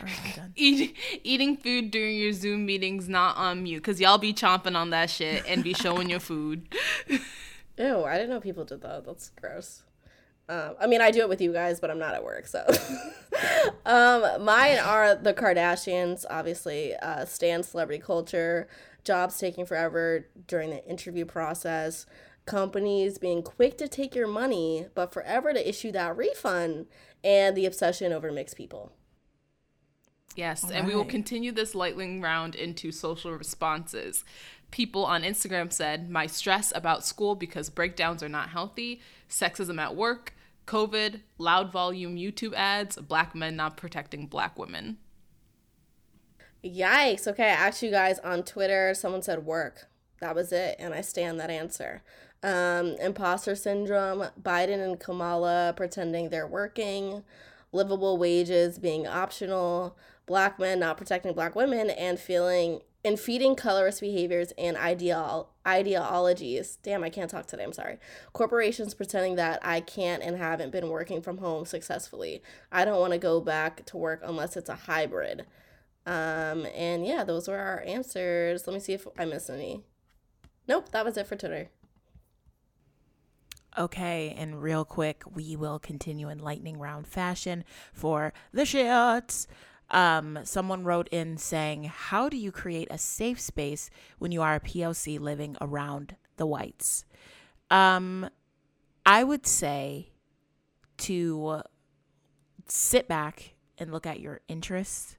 [0.00, 4.32] All right, Eat, eating food during your Zoom meetings not on mute, cause y'all be
[4.32, 6.68] chomping on that shit and be showing your food.
[7.78, 9.04] Ew, I didn't know people did that.
[9.04, 9.82] That's gross.
[10.48, 12.66] Um, I mean, I do it with you guys, but I'm not at work, so.
[13.86, 16.94] um, mine are the Kardashians, obviously.
[16.96, 18.68] Uh, stand celebrity culture,
[19.04, 22.06] jobs taking forever during the interview process,
[22.44, 26.86] companies being quick to take your money, but forever to issue that refund,
[27.24, 28.92] and the obsession over mixed people.
[30.36, 34.24] Yes, and we will continue this lightning round into social responses.
[34.70, 39.94] People on Instagram said, My stress about school because breakdowns are not healthy, sexism at
[39.94, 40.34] work,
[40.66, 44.96] COVID, loud volume YouTube ads, black men not protecting black women.
[46.64, 47.26] Yikes.
[47.26, 48.94] Okay, I asked you guys on Twitter.
[48.94, 49.88] Someone said work.
[50.20, 52.02] That was it, and I stand that answer.
[52.44, 57.24] Um, imposter syndrome, Biden and Kamala pretending they're working,
[57.72, 59.96] livable wages being optional,
[60.26, 66.78] black men not protecting black women, and feeling and feeding colorist behaviors and ideal ideologies.
[66.82, 67.64] Damn, I can't talk today.
[67.64, 67.98] I'm sorry.
[68.32, 72.42] Corporations pretending that I can't and haven't been working from home successfully.
[72.70, 75.46] I don't want to go back to work unless it's a hybrid.
[76.06, 78.66] Um, and yeah, those were our answers.
[78.66, 79.82] Let me see if I missed any.
[80.68, 81.70] Nope, that was it for Twitter.
[83.78, 89.46] Okay, and real quick, we will continue in lightning round fashion for the shits.
[89.92, 94.56] Um, someone wrote in saying, How do you create a safe space when you are
[94.56, 97.04] a POC living around the whites?
[97.70, 98.28] Um,
[99.06, 100.08] I would say
[100.98, 101.62] to
[102.68, 105.16] sit back and look at your interests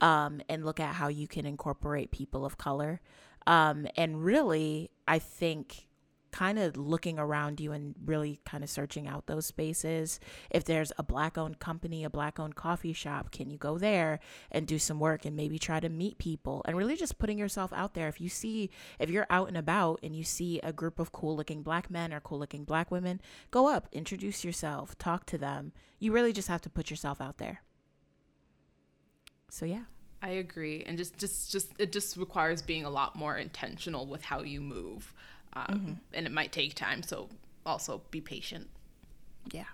[0.00, 3.00] um, and look at how you can incorporate people of color.
[3.46, 5.87] Um, and really, I think
[6.30, 10.20] kind of looking around you and really kind of searching out those spaces.
[10.50, 14.20] If there's a black owned company, a black owned coffee shop, can you go there
[14.50, 17.72] and do some work and maybe try to meet people and really just putting yourself
[17.72, 18.08] out there?
[18.08, 21.36] If you see, if you're out and about and you see a group of cool
[21.36, 23.20] looking black men or cool looking black women,
[23.50, 25.72] go up, introduce yourself, talk to them.
[25.98, 27.62] You really just have to put yourself out there.
[29.50, 29.84] So, yeah.
[30.20, 34.22] I agree, and just just just it just requires being a lot more intentional with
[34.22, 35.14] how you move,
[35.68, 37.02] um, and it might take time.
[37.02, 37.28] So
[37.64, 38.68] also be patient.
[39.52, 39.64] Yeah.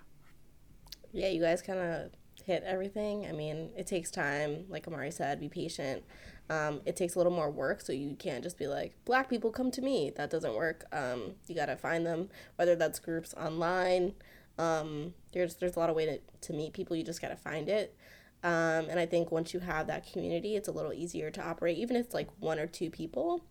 [1.11, 2.11] Yeah, you guys kind of
[2.45, 3.25] hit everything.
[3.25, 4.65] I mean, it takes time.
[4.69, 6.03] Like Amari said, be patient.
[6.49, 9.49] Um, it takes a little more work, so you can't just be like, black people
[9.49, 10.11] come to me.
[10.15, 10.85] That doesn't work.
[10.91, 14.13] Um, you got to find them, whether that's groups online.
[14.59, 16.95] Um, there's, there's a lot of way to, to meet people.
[16.95, 17.95] You just got to find it.
[18.43, 21.77] Um, and I think once you have that community, it's a little easier to operate,
[21.77, 23.43] even if it's like one or two people.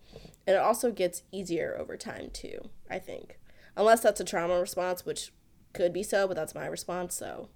[0.47, 3.39] And it also gets easier over time, too, I think.
[3.77, 5.33] Unless that's a trauma response, which
[5.73, 7.17] could be so, but that's my response.
[7.17, 7.49] So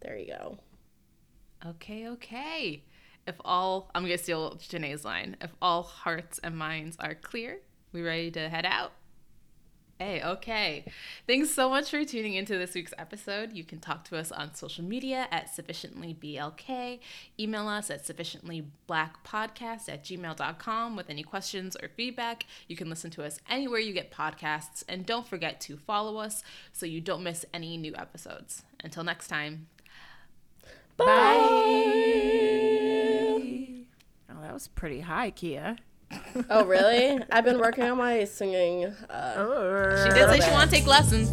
[0.00, 0.58] there you go.
[1.66, 2.84] Okay, okay.
[3.26, 5.36] If all I'm gonna steal Janae's line.
[5.40, 7.58] If all hearts and minds are clear,
[7.92, 8.92] we ready to head out?
[9.98, 10.84] Hey, okay.
[11.26, 13.52] Thanks so much for tuning into this week's episode.
[13.52, 17.00] You can talk to us on social media at sufficientlyblk.
[17.40, 22.46] Email us at sufficientlyblackpodcast at gmail.com with any questions or feedback.
[22.68, 24.84] You can listen to us anywhere you get podcasts.
[24.88, 28.62] And don't forget to follow us so you don't miss any new episodes.
[28.84, 29.66] Until next time.
[30.96, 31.06] Bye.
[34.30, 35.76] Oh, that was pretty high, Kia.
[36.50, 37.20] Oh, really?
[37.30, 38.86] I've been working on my singing.
[39.10, 41.28] Uh, She did say she want to take lessons.